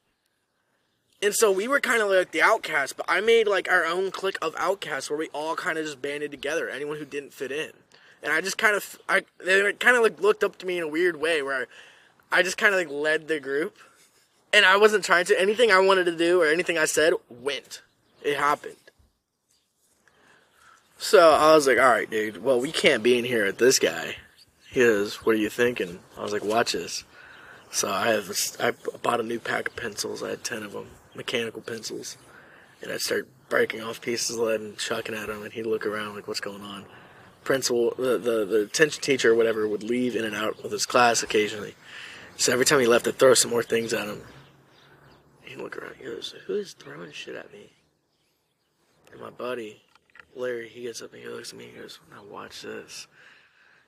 [1.22, 4.10] And so we were kind of like the outcasts, but I made like our own
[4.10, 7.52] clique of outcasts where we all kind of just banded together, anyone who didn't fit
[7.52, 7.70] in.
[8.24, 10.84] And I just kind of, I they kind of like looked up to me in
[10.84, 11.68] a weird way where
[12.30, 13.76] I just kind of like led the group,
[14.52, 15.40] and I wasn't trying to.
[15.40, 17.82] Anything I wanted to do or anything I said went.
[18.22, 18.76] It happened.
[20.98, 22.42] So I was like, all right, dude.
[22.42, 24.16] Well, we can't be in here with this guy.
[24.70, 25.98] He goes, what are you thinking?
[26.16, 27.04] I was like, watch this.
[27.72, 30.22] So I have I bought a new pack of pencils.
[30.22, 32.16] I had ten of them, mechanical pencils,
[32.80, 35.42] and I'd start breaking off pieces of lead and chucking at him.
[35.42, 36.86] And he'd look around like, "What's going on?"
[37.44, 40.86] Principal, the the the attention teacher or whatever would leave in and out of his
[40.86, 41.74] class occasionally,
[42.36, 44.22] So every time he left, I'd throw some more things at him.
[45.42, 45.96] He'd look around.
[45.96, 47.72] He goes, "Who is throwing shit at me?"
[49.10, 49.82] And my buddy,
[50.34, 51.68] Larry, he gets up and he looks at me.
[51.68, 53.06] and goes, "Now watch this."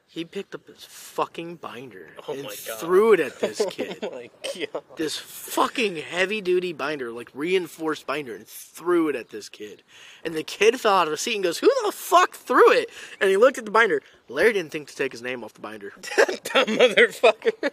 [0.07, 2.79] He picked up this fucking binder Oh and my God.
[2.79, 3.99] threw it at this kid.
[4.01, 4.31] Oh my
[4.73, 4.83] god.
[4.97, 9.83] this fucking heavy duty binder, like reinforced binder, and threw it at this kid.
[10.25, 12.91] And the kid fell out of the seat and goes, Who the fuck threw it?
[13.21, 14.03] And he looked at the binder.
[14.29, 15.93] Larry didn't think to take his name off the binder.
[16.17, 17.71] Dumb motherfucker.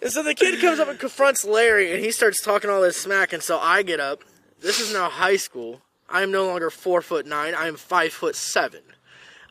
[0.00, 2.96] and so the kid comes up and confronts Larry, and he starts talking all this
[2.98, 3.32] smack.
[3.32, 4.22] And so I get up.
[4.60, 5.80] This is now high school.
[6.08, 7.52] I am no longer four foot nine.
[7.54, 8.82] I am five foot seven.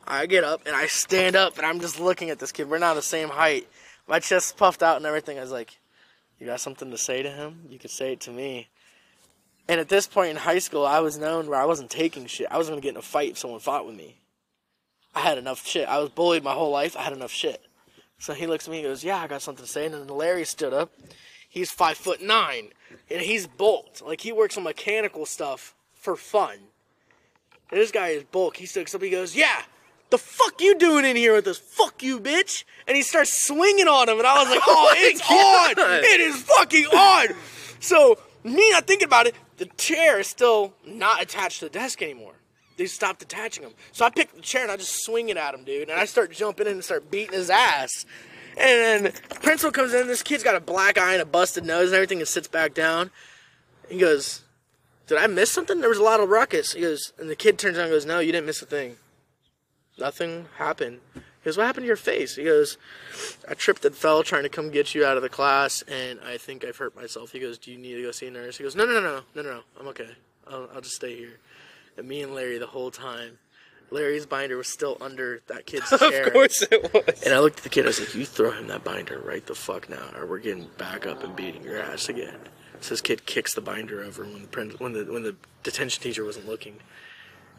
[0.08, 2.70] I get up and I stand up and I'm just looking at this kid.
[2.70, 3.68] We're not the same height.
[4.08, 5.38] My chest's puffed out and everything.
[5.38, 5.78] I was like,
[6.40, 7.62] You got something to say to him?
[7.70, 8.70] You could say it to me.
[9.68, 12.48] And at this point in high school, I was known where I wasn't taking shit.
[12.52, 14.18] I was going to get in a fight if someone fought with me.
[15.16, 15.88] I had enough shit.
[15.88, 16.98] I was bullied my whole life.
[16.98, 17.62] I had enough shit.
[18.18, 19.86] So he looks at me and goes, Yeah, I got something to say.
[19.86, 20.92] And then Larry stood up.
[21.50, 22.70] He's five foot nine.
[23.10, 24.02] And he's bulked.
[24.02, 26.58] Like he works on mechanical stuff for fun.
[27.72, 28.58] And this guy is bulk.
[28.58, 29.02] He sticks up.
[29.02, 29.62] He goes, "Yeah,
[30.12, 31.58] the fuck you doing in here with this?
[31.58, 34.20] Fuck you, bitch!" And he starts swinging on him.
[34.20, 35.80] And I was like, "Oh, it's God.
[35.80, 36.04] on!
[36.04, 37.28] It is fucking on!"
[37.80, 42.02] So me not thinking about it, the chair is still not attached to the desk
[42.02, 42.34] anymore.
[42.78, 43.74] They stopped attaching him.
[43.92, 45.90] So I picked the chair and I just swing it at him, dude.
[45.90, 48.06] And I start jumping in and start beating his ass.
[48.58, 50.08] And then principal comes in.
[50.08, 52.74] This kid's got a black eye and a busted nose and everything, and sits back
[52.74, 53.12] down.
[53.88, 54.42] He goes,
[55.08, 55.80] "Did I miss something?
[55.80, 58.06] There was a lot of ruckus." He goes, and the kid turns around and goes,
[58.06, 58.98] "No, you didn't miss a thing.
[59.98, 62.78] Nothing happened." He goes, "What happened to your face?" He goes,
[63.48, 66.38] "I tripped and fell trying to come get you out of the class, and I
[66.38, 68.64] think I've hurt myself." He goes, "Do you need to go see a nurse?" He
[68.64, 69.62] goes, "No, no, no, no, no, no, no.
[69.80, 70.10] I'm okay.
[70.48, 71.40] I'll, I'll just stay here."
[71.98, 73.40] And me and Larry the whole time.
[73.94, 76.28] Larry's binder was still under that kid's chair.
[76.28, 77.24] Of course it was.
[77.24, 77.82] And I looked at the kid.
[77.82, 80.40] And I was like, "You throw him that binder right the fuck now, or we're
[80.40, 82.38] getting back up and beating your ass again."
[82.80, 86.24] So this kid kicks the binder over when the when the when the detention teacher
[86.24, 86.78] wasn't looking,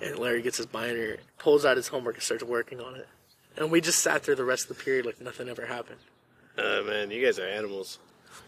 [0.03, 3.09] and Larry gets his binder, pulls out his homework, and starts working on it.
[3.57, 6.01] And we just sat there the rest of the period like nothing ever happened.
[6.59, 7.99] Oh man, you guys are animals.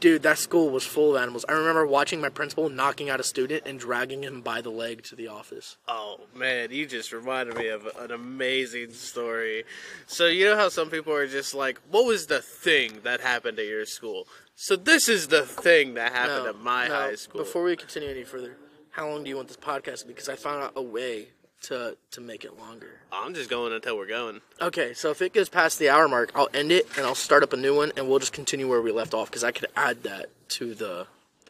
[0.01, 1.45] Dude, that school was full of animals.
[1.49, 5.03] I remember watching my principal knocking out a student and dragging him by the leg
[5.05, 5.77] to the office.
[5.87, 9.65] Oh man, you just reminded me of an amazing story.
[10.07, 13.59] So you know how some people are just like, "What was the thing that happened
[13.59, 14.27] at your school?"
[14.57, 17.43] So this is the thing that happened No, at my no, high school.
[17.43, 18.57] Before we continue any further,
[18.91, 20.13] how long do you want this podcast to be?
[20.15, 21.29] Because I found out a way
[21.65, 23.01] to to make it longer.
[23.13, 24.41] I'm just going until we're going.
[24.61, 27.43] Okay, so if it goes past the hour mark, I'll end it and I'll start
[27.43, 29.67] up a new one, and we'll just continue where we left off because I could
[29.77, 31.07] add that to the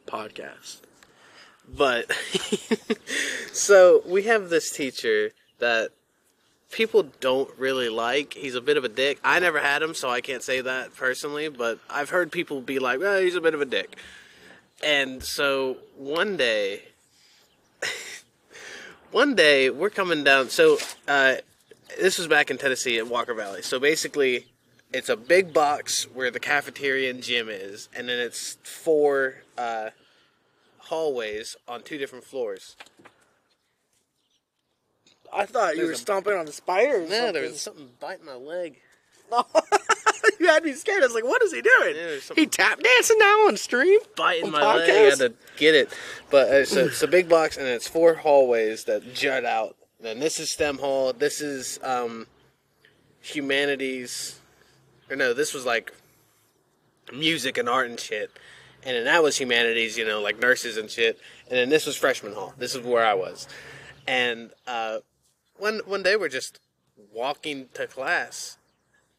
[0.07, 0.81] podcast.
[1.69, 2.13] But
[3.53, 5.91] so we have this teacher that
[6.71, 8.35] people don't really like.
[8.35, 9.19] He's a bit of a dick.
[9.25, 12.79] I never had him, so I can't say that personally, but I've heard people be
[12.79, 13.97] like, "Well, he's a bit of a dick."
[14.83, 16.83] And so one day
[19.15, 21.37] one day we're coming down so uh
[22.01, 23.63] this was back in Tennessee at Walker Valley.
[23.63, 24.47] So basically
[24.93, 29.91] it's a big box where the cafeteria and gym is, and then it's four uh
[30.79, 32.77] hallways on two different floors.
[35.33, 36.97] I thought you There's were a- stomping on the spider.
[36.97, 37.33] Or No, something.
[37.35, 38.77] there was something biting my leg.
[40.41, 41.03] you had me scared.
[41.03, 41.97] I was like, "What is he doing?
[41.97, 44.91] Yeah, he tap dancing now on stream." biting On my leg.
[44.91, 45.89] I had to get it.
[46.31, 49.77] But uh, so it's a big box, and it's four hallways that jut out.
[50.03, 51.13] And this is STEM Hall.
[51.13, 52.27] This is um,
[53.21, 54.39] humanities.
[55.11, 55.93] Or no, this was like
[57.13, 58.31] music and art and shit.
[58.85, 61.19] And then that was humanities, you know, like nurses and shit.
[61.49, 62.55] And then this was freshman hall.
[62.59, 63.49] This is where I was.
[64.07, 64.99] And uh,
[65.57, 66.61] one one day we're just
[67.13, 68.59] walking to class,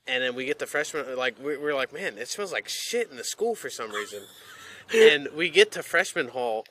[0.08, 1.16] and then we get the freshman.
[1.18, 4.24] Like we- we're like, man, it smells like shit in the school for some reason.
[4.94, 6.66] and we get to freshman hall.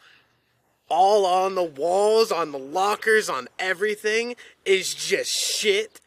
[0.89, 6.01] All on the walls, on the lockers, on everything is just shit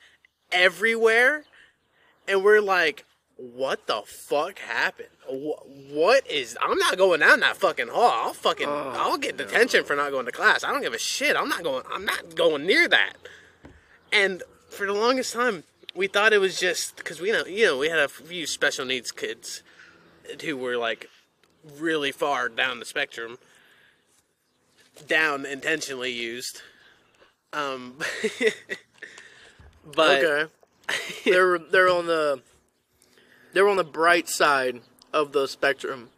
[0.51, 1.43] everywhere.
[2.27, 3.03] And we're like,
[3.37, 5.09] what the fuck happened?
[5.27, 6.57] What is?
[6.61, 8.11] I'm not going down that fucking hall.
[8.27, 10.63] I'll fucking, oh, I'll get detention for not going to class.
[10.63, 11.35] I don't give a shit.
[11.35, 11.83] I'm not going.
[11.91, 13.13] I'm not going near that.
[14.11, 15.63] And for the longest time,
[15.97, 18.85] we thought it was just because we know, you know, we had a few special
[18.85, 19.63] needs kids
[20.43, 21.09] who were like
[21.77, 23.37] really far down the spectrum,
[25.07, 26.61] down intentionally used.
[27.51, 27.95] Um,
[29.95, 30.51] but okay,
[31.25, 32.41] they're they're on the
[33.53, 34.81] they're on the bright side
[35.11, 36.09] of the spectrum,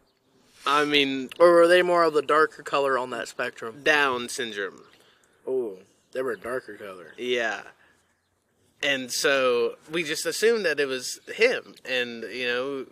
[0.66, 3.80] I mean, or were they more of the darker color on that spectrum?
[3.82, 4.82] Down syndrome.
[5.46, 5.78] Oh,
[6.12, 7.14] they were a darker color.
[7.16, 7.62] Yeah.
[8.82, 11.74] And so we just assumed that it was him.
[11.84, 12.86] And, you know,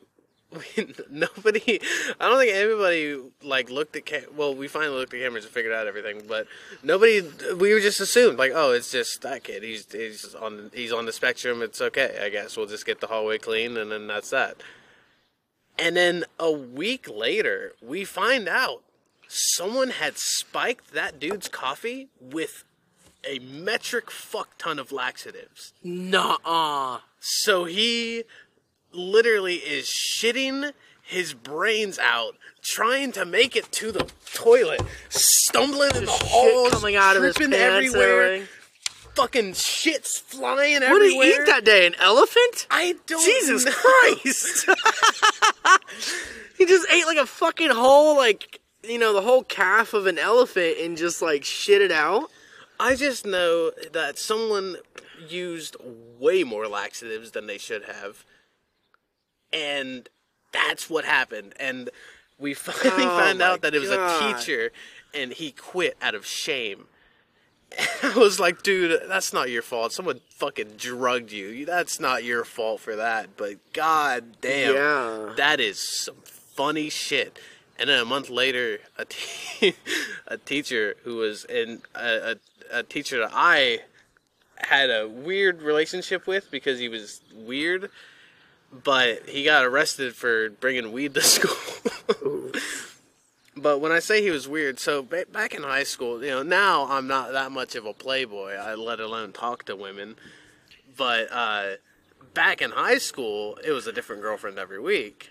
[0.53, 1.81] we, nobody.
[2.19, 4.07] I don't think anybody like looked at.
[4.07, 6.47] Cam- well, we finally looked at cameras and figured out everything, but
[6.83, 7.23] nobody.
[7.55, 9.63] We were just assumed like, oh, it's just that kid.
[9.63, 11.61] He's he's on he's on the spectrum.
[11.61, 12.57] It's okay, I guess.
[12.57, 14.57] We'll just get the hallway clean, and then that's that.
[15.79, 18.83] And then a week later, we find out
[19.29, 22.65] someone had spiked that dude's coffee with
[23.25, 25.73] a metric fuck ton of laxatives.
[25.83, 26.99] Nuh-uh.
[27.21, 28.25] So he
[28.93, 36.05] literally is shitting his brains out trying to make it to the toilet, stumbling in
[36.05, 38.49] the halls, coming out of his pants everywhere, everything.
[39.15, 40.93] fucking shit's flying everywhere.
[40.93, 41.87] What did he eat that day?
[41.87, 42.67] An elephant?
[42.71, 43.73] I don't Jesus know.
[43.73, 44.69] Christ!
[46.59, 50.19] he just ate like a fucking whole, like you know, the whole calf of an
[50.19, 52.31] elephant and just like shit it out.
[52.81, 54.77] I just know that someone
[55.29, 55.77] used
[56.19, 58.25] way more laxatives than they should have.
[59.53, 60.09] And
[60.53, 61.55] that's what happened.
[61.59, 61.91] And
[62.39, 64.33] we finally Oh found out that it was God.
[64.33, 64.71] a teacher
[65.15, 66.87] and he quit out of shame.
[68.03, 69.93] I was like, dude, that's not your fault.
[69.93, 71.67] Someone fucking drugged you.
[71.67, 73.37] That's not your fault for that.
[73.37, 74.75] But god damn.
[74.75, 75.35] Yeah.
[75.37, 77.39] That is some funny shit.
[77.79, 79.07] And then a month later, a,
[80.27, 82.37] a teacher who was in a,
[82.73, 83.81] a, a teacher that I
[84.57, 87.91] had a weird relationship with because he was weird,
[88.73, 92.51] but he got arrested for bringing weed to school.
[93.57, 96.43] but when I say he was weird, so ba- back in high school, you know,
[96.43, 100.17] now I'm not that much of a playboy, I let alone talk to women.
[100.97, 101.75] But uh,
[102.35, 105.31] back in high school, it was a different girlfriend every week.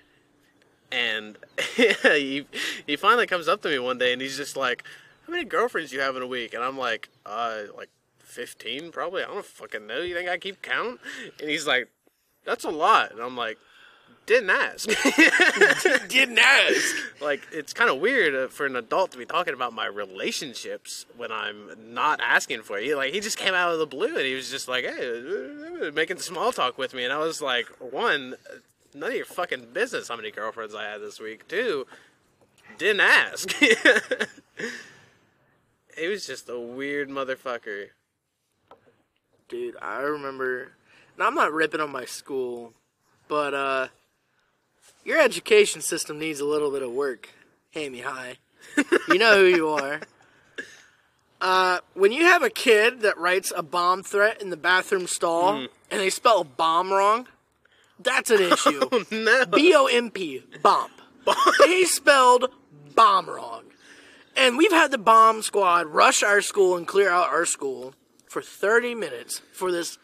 [0.92, 1.38] And
[1.76, 2.46] he,
[2.86, 4.84] he finally comes up to me one day and he's just like,
[5.26, 6.54] How many girlfriends do you have in a week?
[6.54, 9.24] And I'm like, uh, like 15 probably.
[9.24, 10.02] I don't fucking know.
[10.02, 11.00] You think I keep count?
[11.40, 11.90] And he's like,
[12.46, 13.12] That's a lot.
[13.12, 13.58] And I'm like,
[14.28, 14.88] Didn't ask.
[16.08, 16.96] Didn't ask.
[17.22, 21.06] like, it's kind of weird uh, for an adult to be talking about my relationships
[21.18, 22.96] when I'm not asking for it.
[22.96, 25.20] Like, he just came out of the blue and he was just like, Hey,
[25.86, 27.04] uh, making small talk with me.
[27.04, 28.36] And I was like, One,
[29.00, 31.48] none of your fucking business how many girlfriends I had this week.
[31.48, 31.86] Two,
[32.78, 33.52] didn't ask.
[35.98, 37.88] he was just a weird motherfucker.
[39.50, 40.72] Dude, I remember.
[41.18, 42.74] Now I'm not ripping on my school,
[43.28, 43.88] but uh,
[45.04, 47.30] your education system needs a little bit of work.
[47.74, 48.38] Hammy high.
[49.08, 50.02] you know who you are.
[51.39, 55.54] Uh, when you have a kid that writes a bomb threat in the bathroom stall
[55.54, 55.68] Mm.
[55.91, 57.28] and they spell bomb wrong,
[58.00, 58.82] that's an issue.
[58.91, 59.45] Oh, no.
[59.45, 60.91] B O M P, bomb.
[61.66, 62.50] they spelled
[62.95, 63.64] bomb wrong.
[64.36, 67.95] And we've had the bomb squad rush our school and clear out our school
[68.28, 69.98] for 30 minutes for this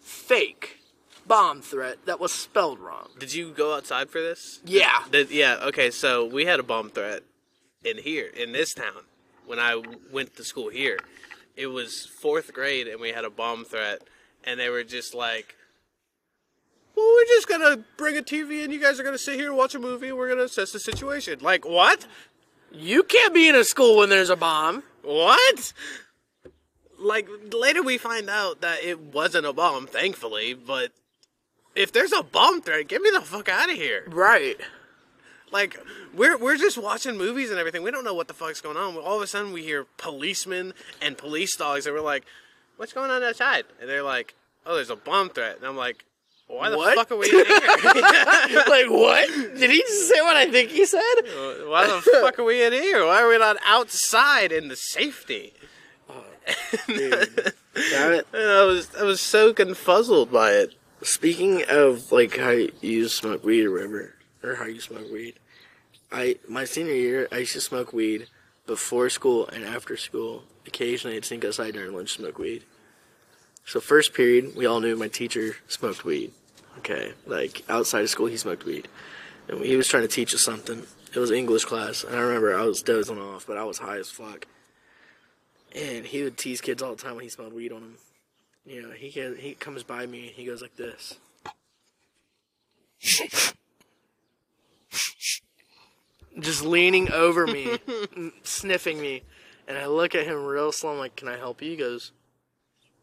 [0.00, 0.78] fake
[1.26, 3.08] bomb threat that was spelled wrong.
[3.18, 4.60] Did you go outside for this?
[4.64, 5.04] Yeah.
[5.10, 7.22] Did, yeah, okay, so we had a bomb threat
[7.84, 9.04] in here, in this town,
[9.46, 9.82] when I
[10.12, 10.98] went to school here.
[11.56, 14.02] It was fourth grade, and we had a bomb threat,
[14.44, 15.56] and they were just like,
[17.00, 19.56] well, we're just gonna bring a TV, and you guys are gonna sit here and
[19.56, 21.38] watch a movie, and we're gonna assess the situation.
[21.40, 22.06] Like, what?
[22.72, 24.82] You can't be in a school when there's a bomb.
[25.02, 25.72] What?
[26.98, 30.92] Like, later we find out that it wasn't a bomb, thankfully, but
[31.74, 34.04] if there's a bomb threat, get me the fuck out of here.
[34.08, 34.60] Right.
[35.52, 35.78] Like
[36.14, 37.82] we're we're just watching movies and everything.
[37.82, 38.96] We don't know what the fuck's going on.
[38.96, 42.24] All of a sudden, we hear policemen and police dogs, and we're like,
[42.76, 44.34] "What's going on outside?" And they're like,
[44.64, 46.04] "Oh, there's a bomb threat." And I'm like,
[46.50, 46.94] "Why the What?
[46.96, 47.46] fuck are we in here?
[48.68, 49.28] like, what?
[49.58, 51.00] Did he just say what I think he said?
[51.00, 53.04] Uh, why the fuck are we in here?
[53.06, 55.52] Why are we not outside in the safety?"
[56.08, 56.24] Oh,
[56.88, 57.52] dude.
[57.92, 58.26] Damn it.
[58.32, 60.74] And I was I was so confuzzled by it.
[61.02, 65.34] Speaking of like how you smoke weed or whatever, or how you smoke weed,
[66.10, 68.26] I my senior year I used to smoke weed
[68.66, 70.42] before school and after school.
[70.66, 72.64] Occasionally I'd sneak outside during lunch to smoke weed.
[73.64, 76.32] So first period, we all knew my teacher smoked weed.
[76.80, 78.88] Okay, like outside of school he smoked weed,
[79.48, 80.86] and he was trying to teach us something.
[81.14, 83.98] It was English class, and I remember I was dozing off, but I was high
[83.98, 84.46] as fuck.
[85.76, 87.96] And he would tease kids all the time when he smelled weed on them.
[88.64, 91.18] You know, he can, he comes by me and he goes like this.
[96.38, 97.78] Just leaning over me,
[98.42, 99.22] sniffing me,
[99.68, 100.92] and I look at him real slow.
[100.92, 102.12] I'm like, "Can I help you?" He goes,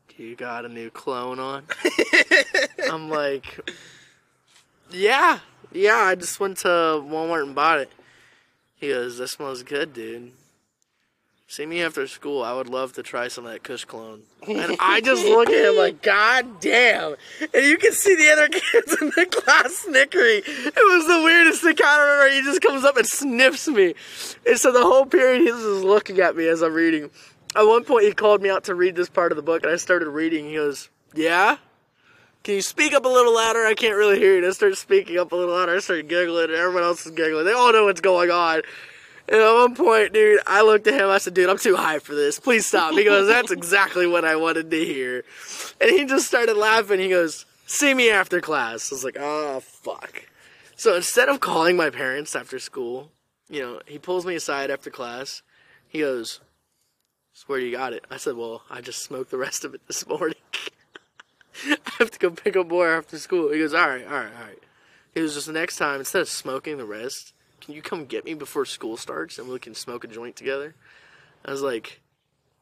[0.08, 1.66] "Do you got a new clone on?"
[2.98, 3.72] I'm like,
[4.90, 5.40] "Yeah,
[5.72, 5.98] yeah.
[5.98, 7.92] I just went to Walmart and bought it."
[8.76, 10.32] He goes, "That smells good, dude."
[11.50, 12.44] See me after school.
[12.44, 14.24] I would love to try some of that Kush clone.
[14.46, 17.16] And I just look at him like, God damn.
[17.40, 20.42] And you can see the other kids in the class snickering.
[20.46, 21.78] It was the weirdest thing.
[21.82, 22.36] I remember.
[22.36, 23.96] He just comes up and sniffs me.
[24.46, 27.10] And so the whole period, he's just looking at me as I'm reading.
[27.56, 29.72] At one point, he called me out to read this part of the book, and
[29.72, 30.50] I started reading.
[30.50, 31.58] He goes, Yeah?
[32.48, 33.66] Can you speak up a little louder?
[33.66, 34.38] I can't really hear you.
[34.38, 35.76] And I start speaking up a little louder.
[35.76, 37.44] I start giggling, and everyone else is giggling.
[37.44, 38.62] They all know what's going on.
[39.28, 41.10] And at one point, dude, I looked at him.
[41.10, 42.40] I said, dude, I'm too high for this.
[42.40, 42.94] Please stop.
[42.94, 45.26] He goes, that's exactly what I wanted to hear.
[45.82, 47.02] And he just started laughing.
[47.02, 48.94] He goes, see me after class.
[48.94, 50.24] I was like, oh, fuck.
[50.78, 53.12] So instead of calling my parents after school,
[53.50, 55.42] you know, he pulls me aside after class.
[55.90, 56.40] He goes,
[57.34, 58.06] swear you got it.
[58.10, 60.36] I said, well, I just smoked the rest of it this morning.
[61.66, 63.52] I have to go pick up more after school.
[63.52, 64.64] He goes, all right, all right, all right.
[65.14, 68.26] He goes, just the next time, instead of smoking the rest, can you come get
[68.26, 70.76] me before school starts and we can smoke a joint together?
[71.46, 72.02] I was like,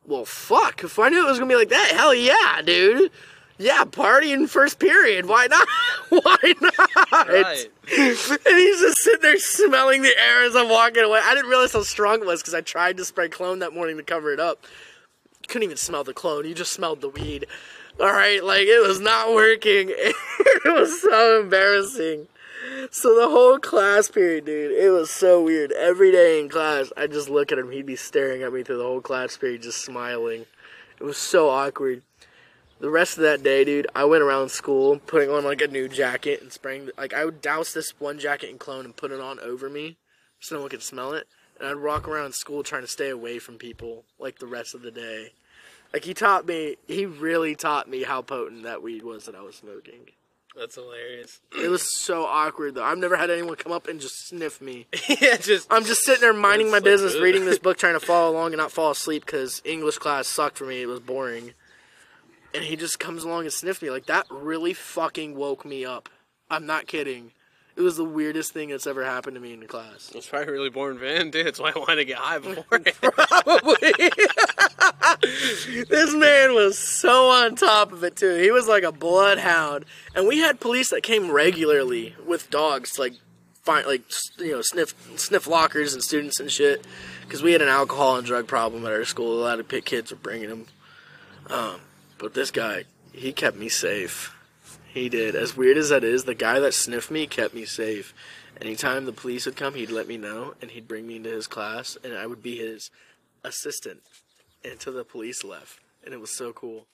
[0.05, 0.83] well, fuck.
[0.83, 3.11] If I knew it was gonna be like that, hell yeah, dude.
[3.57, 5.27] Yeah, party in first period.
[5.27, 5.67] Why not?
[6.09, 7.29] Why not?
[7.29, 7.69] Right.
[7.97, 11.21] And he's just sitting there smelling the air as I'm walking away.
[11.23, 13.95] I didn't realize how strong it was because I tried to spray clone that morning
[13.97, 14.65] to cover it up.
[15.41, 16.45] You couldn't even smell the clone.
[16.45, 17.45] You just smelled the weed.
[17.97, 19.87] All right, like it was not working.
[19.89, 22.27] it was so embarrassing.
[22.91, 25.71] So the whole class period, dude, it was so weird.
[25.71, 27.71] Every day in class, I just look at him.
[27.71, 30.45] He'd be staring at me through the whole class period, just smiling.
[30.99, 32.03] It was so awkward.
[32.79, 35.87] The rest of that day, dude, I went around school putting on like a new
[35.87, 36.89] jacket and spraying.
[36.97, 39.95] Like I would douse this one jacket in clone and put it on over me,
[40.41, 41.27] so no one could smell it.
[41.59, 44.81] And I'd walk around school trying to stay away from people like the rest of
[44.81, 45.31] the day.
[45.95, 49.41] Like he taught me, he really taught me how potent that weed was that I
[49.41, 50.01] was smoking.
[50.53, 51.39] That's hilarious.
[51.57, 52.83] It was so awkward though.
[52.83, 54.87] I've never had anyone come up and just sniff me.
[55.07, 57.23] yeah, just I'm just sitting there minding my so business, good.
[57.23, 60.57] reading this book, trying to follow along and not fall asleep because English class sucked
[60.57, 60.81] for me.
[60.81, 61.53] It was boring.
[62.53, 63.89] And he just comes along and sniffed me.
[63.89, 66.09] Like, that really fucking woke me up.
[66.49, 67.31] I'm not kidding.
[67.75, 70.09] It was the weirdest thing that's ever happened to me in the class.
[70.15, 71.29] It's probably really boring, Van.
[71.29, 72.63] Dude, that's why I wanted to get high before.
[72.79, 73.91] Probably.
[75.89, 78.35] this man was so on top of it, too.
[78.35, 79.83] He was like a bloodhound.
[80.15, 83.13] And we had police that came regularly with dogs, to, like,
[83.63, 84.03] find, like,
[84.37, 86.85] you know, sniff, sniff lockers and students and shit.
[87.23, 89.37] Because we had an alcohol and drug problem at our school.
[89.37, 90.65] A lot of pit kids were bringing them.
[91.47, 91.81] Um,
[92.19, 94.33] but this guy, he kept me safe.
[94.95, 95.35] He did.
[95.35, 98.13] As weird as that is, the guy that sniffed me kept me safe.
[98.61, 101.47] Anytime the police would come, he'd let me know and he'd bring me into his
[101.47, 102.89] class and I would be his
[103.43, 104.03] assistant
[104.63, 105.81] until the police left.
[106.05, 106.87] And it was so cool.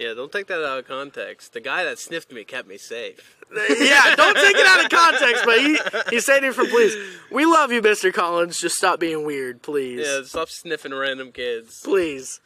[0.00, 1.52] yeah, don't take that out of context.
[1.52, 3.36] The guy that sniffed me kept me safe.
[3.54, 5.78] yeah, don't take it out of context, but he,
[6.10, 6.96] he's saying it for police.
[7.30, 8.12] We love you, Mr.
[8.12, 8.58] Collins.
[8.58, 10.04] Just stop being weird, please.
[10.04, 11.80] Yeah, stop sniffing random kids.
[11.84, 12.40] Please.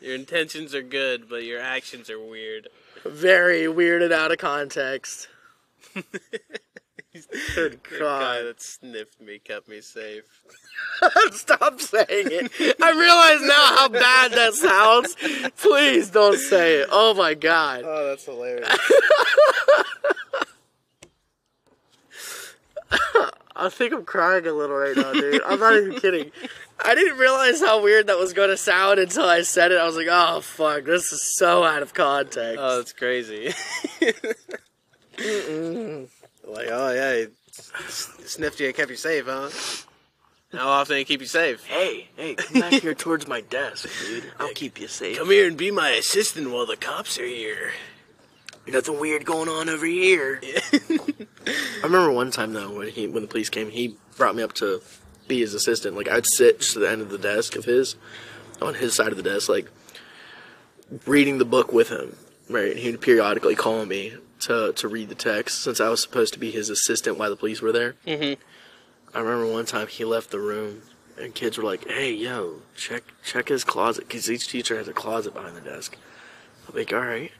[0.00, 2.68] Your intentions are good, but your actions are weird.
[3.04, 5.28] Very weirded out of context.
[7.54, 10.24] Good The guy that sniffed me kept me safe.
[11.32, 12.76] Stop saying it.
[12.82, 15.16] I realize now how bad that sounds.
[15.56, 16.88] Please don't say it.
[16.92, 17.82] Oh my god.
[17.84, 18.68] Oh, that's hilarious.
[23.56, 25.42] I think I'm crying a little right now, dude.
[25.42, 26.30] I'm not even kidding.
[26.88, 29.78] I didn't realize how weird that was going to sound until I said it.
[29.78, 32.56] I was like, oh fuck, this is so out of context.
[32.58, 33.48] oh, that's crazy.
[34.00, 34.16] like,
[36.70, 37.26] oh yeah, he
[37.84, 39.50] s- sniffed you and kept you safe, huh?
[40.56, 41.62] How often do you keep you safe?
[41.66, 44.32] hey, hey, come back here towards my desk, dude.
[44.40, 45.18] I'll keep you safe.
[45.18, 47.72] Come here and be my assistant while the cops are here.
[48.66, 50.40] Nothing weird going on over here.
[50.64, 54.54] I remember one time though when he when the police came, he brought me up
[54.54, 54.80] to
[55.28, 55.94] be his assistant.
[55.96, 57.96] Like I'd sit just to the end of the desk of his,
[58.60, 59.68] on his side of the desk, like
[61.06, 62.16] reading the book with him.
[62.50, 66.32] Right, and he'd periodically call me to to read the text since I was supposed
[66.32, 67.96] to be his assistant while the police were there.
[68.06, 68.38] Mhm.
[69.14, 70.82] I remember one time he left the room
[71.18, 74.94] and kids were like, "Hey, yo, check check his closet," because each teacher has a
[74.94, 75.96] closet behind the desk.
[76.66, 77.32] I'm like, "All right."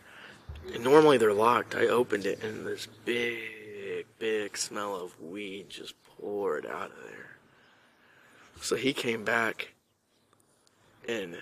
[0.75, 1.75] And normally they're locked.
[1.75, 7.28] I opened it and this big, big smell of weed just poured out of there.
[8.61, 9.73] So he came back
[11.09, 11.39] and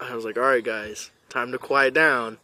[0.00, 2.38] I was like, all right, guys, time to quiet down.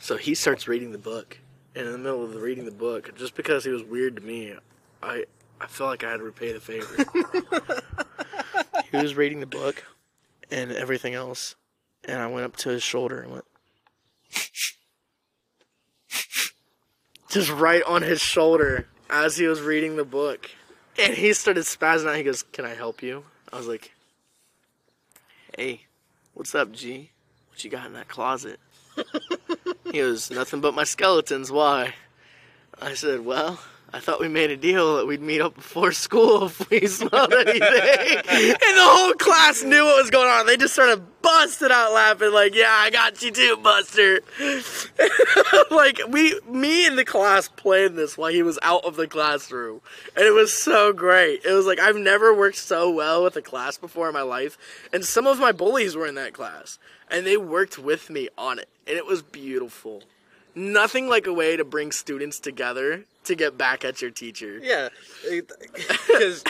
[0.00, 1.38] So he starts reading the book.
[1.74, 4.22] And in the middle of the reading the book, just because he was weird to
[4.22, 4.54] me,
[5.02, 5.24] I,
[5.60, 7.04] I felt like I had to repay the favor.
[8.90, 9.84] he was reading the book
[10.50, 11.54] and everything else.
[12.04, 13.44] And I went up to his shoulder and went,
[17.30, 20.50] just right on his shoulder as he was reading the book.
[20.98, 22.16] And he started spazzing out.
[22.16, 23.24] He goes, Can I help you?
[23.52, 23.92] I was like,
[25.56, 25.82] Hey,
[26.34, 27.10] what's up, G?
[27.50, 28.58] What you got in that closet?
[29.84, 31.52] he goes, Nothing but my skeletons.
[31.52, 31.94] Why?
[32.80, 33.60] I said, Well,
[33.90, 37.32] I thought we made a deal that we'd meet up before school if we smelled
[37.32, 37.58] anything.
[37.58, 40.44] and the whole class knew what was going on.
[40.44, 44.20] They just started busting out laughing, like, yeah, I got you too, Buster.
[45.70, 49.80] like, we, me and the class planned this while he was out of the classroom.
[50.14, 51.46] And it was so great.
[51.46, 54.58] It was like, I've never worked so well with a class before in my life.
[54.92, 56.78] And some of my bullies were in that class.
[57.10, 58.68] And they worked with me on it.
[58.86, 60.02] And it was beautiful
[60.58, 64.58] nothing like a way to bring students together to get back at your teacher.
[64.62, 64.88] Yeah,
[65.30, 66.42] because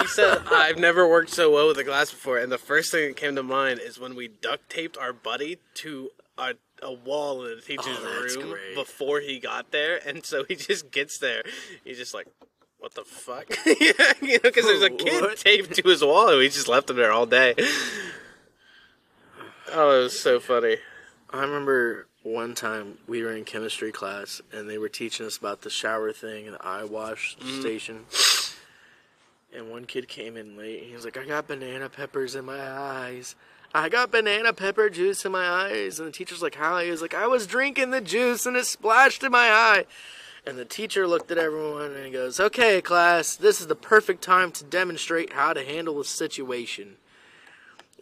[0.00, 3.08] he said I've never worked so well with a class before, and the first thing
[3.08, 7.44] that came to mind is when we duct taped our buddy to a, a wall
[7.44, 8.74] in the teacher's Oh, room great.
[8.74, 11.42] before he got there, and so he just gets there,
[11.84, 12.26] he's just like.
[12.78, 13.44] What the fuck?
[13.66, 13.92] yeah,
[14.22, 15.36] you know, because there's a kid What?
[15.36, 17.54] taped to his wall, and we just left him there all day.
[19.70, 20.78] Oh, it was so funny.
[21.28, 25.62] I remember one time we were in chemistry class and they were teaching us about
[25.62, 27.60] the shower thing and the eye wash mm-hmm.
[27.60, 28.04] station.
[29.52, 32.44] And one kid came in late and he was like, I got banana peppers in
[32.44, 33.34] my eyes.
[33.72, 35.98] I got banana pepper juice in my eyes.
[35.98, 36.78] And the teacher's like, How?
[36.78, 39.84] He was like, I was drinking the juice and it splashed in my eye.
[40.46, 44.22] And the teacher looked at everyone and he goes, Okay, class, this is the perfect
[44.22, 46.96] time to demonstrate how to handle the situation.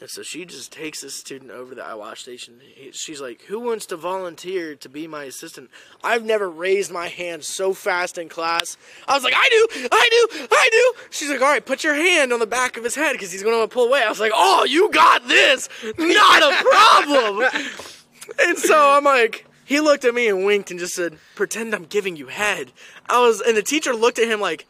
[0.01, 2.61] And so she just takes this student over to the wash station.
[2.74, 5.70] He- She's like, Who wants to volunteer to be my assistant?
[6.05, 8.76] I've never raised my hand so fast in class.
[9.09, 11.01] I was like, I do, I do, I do.
[11.11, 13.42] She's like, All right, put your hand on the back of his head because he's
[13.42, 14.03] going to pull away.
[14.05, 15.68] I was like, Oh, you got this.
[15.99, 17.49] Not a problem.
[18.40, 21.84] and so I'm like, he looked at me and winked and just said, Pretend I'm
[21.86, 22.72] giving you head.
[23.11, 24.66] I was, and the teacher looked at him like,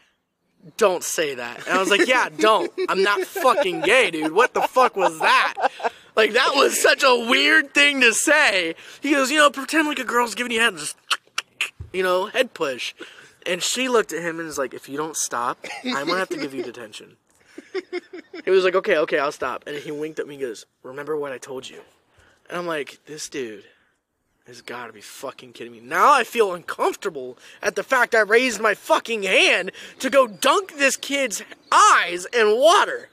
[0.77, 1.67] don't say that.
[1.67, 2.71] And I was like, yeah, don't.
[2.89, 4.33] I'm not fucking gay, dude.
[4.33, 5.55] What the fuck was that?
[6.17, 8.75] Like, that was such a weird thing to say.
[9.01, 10.97] He goes, you know, pretend like a girl's giving you head, and just,
[11.93, 12.95] you know, head push.
[13.47, 16.29] And she looked at him and was like, if you don't stop, I'm gonna have
[16.31, 17.17] to give you detention.
[18.45, 19.65] He was like, okay, okay, I'll stop.
[19.67, 21.81] And he winked at me and goes, remember what I told you?
[22.49, 23.65] And I'm like, this dude
[24.49, 25.81] has got to be fucking kidding me.
[25.81, 29.71] Now I feel uncomfortable at the fact I raised my fucking hand
[30.01, 33.11] to go dunk this kid's eyes in water.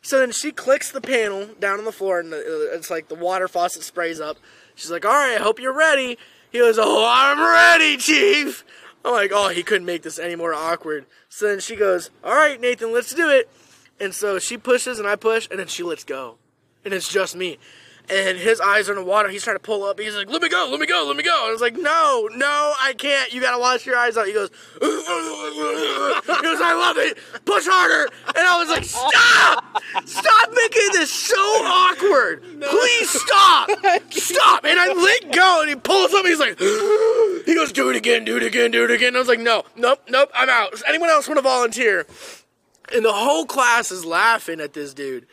[0.00, 3.46] So then she clicks the panel down on the floor, and it's like the water
[3.46, 4.38] faucet sprays up.
[4.74, 6.16] She's like, "All right, I hope you're ready."
[6.50, 8.64] He goes, "Oh, I'm ready, Chief."
[9.04, 12.34] I'm like, "Oh, he couldn't make this any more awkward." So then she goes, "All
[12.34, 13.50] right, Nathan, let's do it."
[14.00, 16.38] And so she pushes and I push, and then she lets go,
[16.86, 17.58] and it's just me.
[18.10, 19.28] And his eyes are in the water.
[19.28, 20.00] He's trying to pull up.
[20.00, 21.76] He's like, "Let me go, let me go, let me go." And I was like,
[21.76, 23.32] "No, no, I can't.
[23.32, 27.18] You gotta wash your eyes out." He goes, "He goes, I love it.
[27.44, 29.82] Push harder." And I was like, "Stop!
[30.06, 32.42] Stop making this so awkward.
[32.62, 33.70] Please stop,
[34.10, 36.24] stop." And I let go, and he pulls up.
[36.24, 36.58] He's like,
[37.46, 39.40] he goes, "Do it again, do it again, do it again." And I was like,
[39.40, 40.30] "No, nope, nope.
[40.34, 40.70] I'm out.
[40.70, 42.06] Does anyone else want to volunteer?"
[42.94, 45.26] And the whole class is laughing at this dude.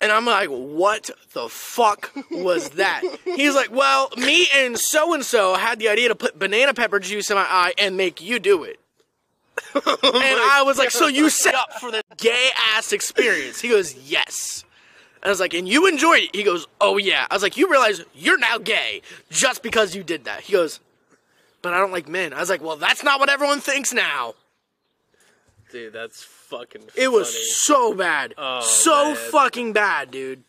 [0.00, 3.02] And I'm like, what the fuck was that?
[3.24, 7.00] He's like, well, me and so and so had the idea to put banana pepper
[7.00, 8.78] juice in my eye and make you do it.
[9.74, 13.60] and I was like, so you set up for the gay ass experience?
[13.60, 14.64] He goes, yes.
[15.22, 16.36] And I was like, and you enjoyed it?
[16.36, 17.26] He goes, oh yeah.
[17.30, 20.42] I was like, you realize you're now gay just because you did that?
[20.42, 20.80] He goes,
[21.62, 22.34] but I don't like men.
[22.34, 24.34] I was like, well, that's not what everyone thinks now.
[25.76, 28.32] Dude, that's fucking It was so bad.
[28.38, 29.16] Oh, so man.
[29.16, 30.42] fucking bad, dude.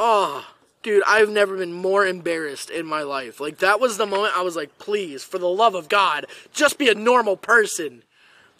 [0.00, 0.44] Oh,
[0.82, 3.38] dude, I've never been more embarrassed in my life.
[3.38, 6.76] Like, that was the moment I was like, please, for the love of God, just
[6.76, 8.02] be a normal person.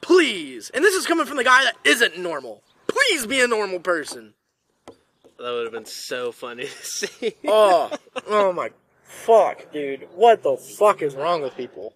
[0.00, 0.70] Please.
[0.70, 2.62] And this is coming from the guy that isn't normal.
[2.86, 4.34] Please be a normal person.
[4.86, 7.34] That would have been so funny to see.
[7.44, 7.90] Oh,
[8.28, 8.70] oh my
[9.02, 10.06] fuck, dude.
[10.14, 11.94] What the fuck is wrong with people?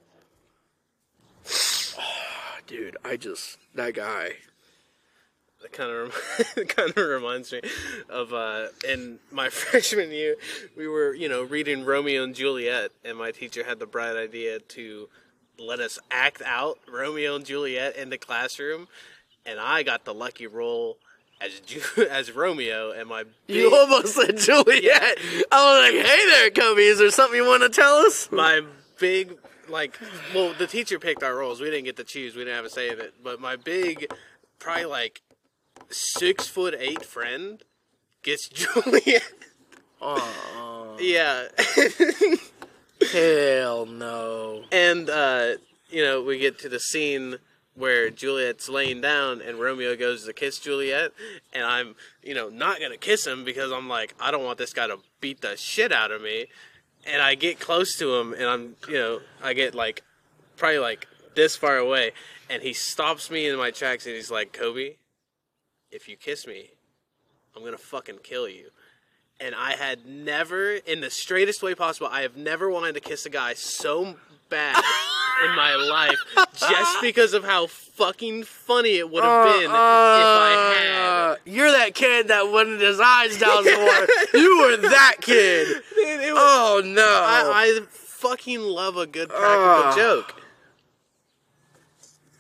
[2.73, 4.31] Dude, I just, that guy.
[5.61, 7.61] That kind of kind of reminds me
[8.09, 10.37] of uh, in my freshman year,
[10.75, 14.59] we were you know reading Romeo and Juliet, and my teacher had the bright idea
[14.59, 15.11] to
[15.59, 18.89] let us act out Romeo and Juliet in the classroom,
[19.45, 20.97] and I got the lucky role
[21.43, 25.19] as Ju- as Romeo, and my big, You almost said Juliet.
[25.53, 28.31] I was like, hey there, Cubby, is there something you want to tell us?
[28.33, 28.63] my
[28.99, 29.37] big
[29.69, 29.99] like
[30.35, 31.61] well the teacher picked our roles.
[31.61, 32.35] We didn't get to choose.
[32.35, 33.15] We didn't have a say in it.
[33.23, 34.13] But my big
[34.59, 35.23] probably like
[35.91, 37.63] six foot eight friend
[38.23, 39.23] gets juliet
[40.05, 41.47] Oh, yeah.
[43.13, 44.65] Hell no.
[44.73, 45.53] and uh
[45.91, 47.37] you know we get to the scene
[47.75, 51.13] where Juliet's laying down and Romeo goes to kiss Juliet,
[51.55, 54.75] and I'm, you know, not gonna kiss him because I'm like, I don't want this
[54.75, 56.49] guy to beat the shit out of me.
[57.07, 60.03] And I get close to him, and I'm, you know, I get like,
[60.57, 62.13] probably like this far away,
[62.49, 64.97] and he stops me in my tracks, and he's like, Kobe,
[65.91, 66.71] if you kiss me,
[67.57, 68.71] I'm gonna fucking kill you.
[69.41, 73.27] And I had never, in the straightest way possible, I have never wanted to kiss
[73.27, 74.15] a guy so
[74.49, 74.77] bad
[75.45, 76.19] in my life
[76.55, 81.33] just because of how fucking funny it would have been if I had.
[81.33, 84.41] Uh, You're that kid that wanted his eyes down the more.
[84.41, 85.83] you were that kid.
[85.97, 86.32] Dude,
[86.83, 87.03] Oh no.
[87.03, 90.37] I, I fucking love a good practical joke.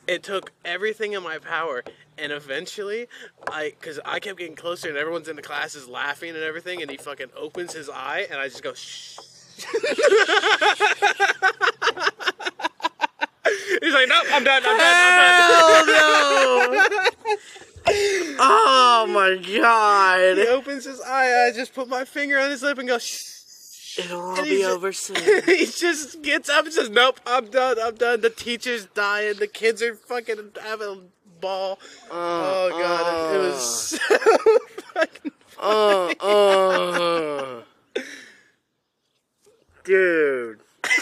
[0.08, 1.84] It took everything in my power,
[2.18, 3.06] and eventually,
[3.48, 6.82] I because I kept getting closer, and everyone's in the class is laughing and everything,
[6.82, 9.18] and he fucking opens his eye, and I just go shh.
[13.80, 15.86] He's like, nope, I'm done, I'm done, I'm done.
[15.86, 16.82] Hell no.
[18.38, 20.36] oh my god.
[20.36, 23.31] He opens his eye, I just put my finger on his lip and go shh.
[23.98, 25.16] It'll all And be he's- over soon.
[25.46, 27.76] he just gets up and says, "Nope, I'm done.
[27.82, 29.34] I'm done." The teacher's dying.
[29.38, 30.96] The kids are fucking having a
[31.40, 31.78] ball.
[32.10, 33.98] oh god, it was so
[34.94, 35.32] fucking.
[35.58, 37.62] Uh, uh.
[39.84, 40.60] Dude.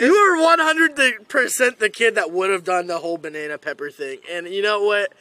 [0.00, 4.18] you were 100% the kid that would have done the whole banana pepper thing.
[4.30, 5.12] And you know what?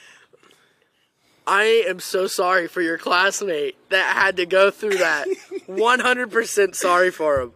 [1.48, 5.28] I am so sorry for your classmate that had to go through that.
[5.68, 7.52] 100% sorry for him.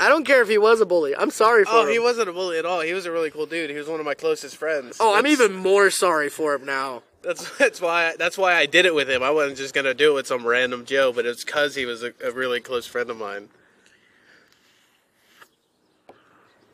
[0.00, 1.16] I don't care if he was a bully.
[1.16, 1.76] I'm sorry for him.
[1.76, 1.92] Oh, him.
[1.92, 2.80] he wasn't a bully at all.
[2.80, 3.70] He was a really cool dude.
[3.70, 4.98] He was one of my closest friends.
[5.00, 7.02] Oh, I'm even more sorry for him now.
[7.22, 9.24] That's that's why that's why I did it with him.
[9.24, 12.04] I wasn't just gonna do it with some random Joe, but it's because he was
[12.04, 13.48] a, a really close friend of mine.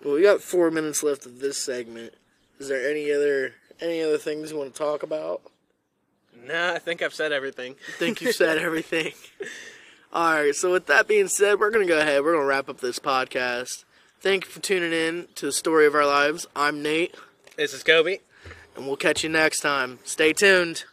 [0.05, 2.13] Well, we got four minutes left of this segment.
[2.59, 5.41] Is there any other any other things you want to talk about?
[6.47, 7.75] Nah, I think I've said everything.
[7.89, 9.13] I think you've said everything.
[10.13, 10.55] All right.
[10.55, 12.23] So with that being said, we're gonna go ahead.
[12.23, 13.85] We're gonna wrap up this podcast.
[14.21, 16.47] Thank you for tuning in to the story of our lives.
[16.55, 17.15] I'm Nate,
[17.57, 18.19] This is Kobe.
[18.77, 19.99] and we'll catch you next time.
[20.05, 20.85] Stay tuned.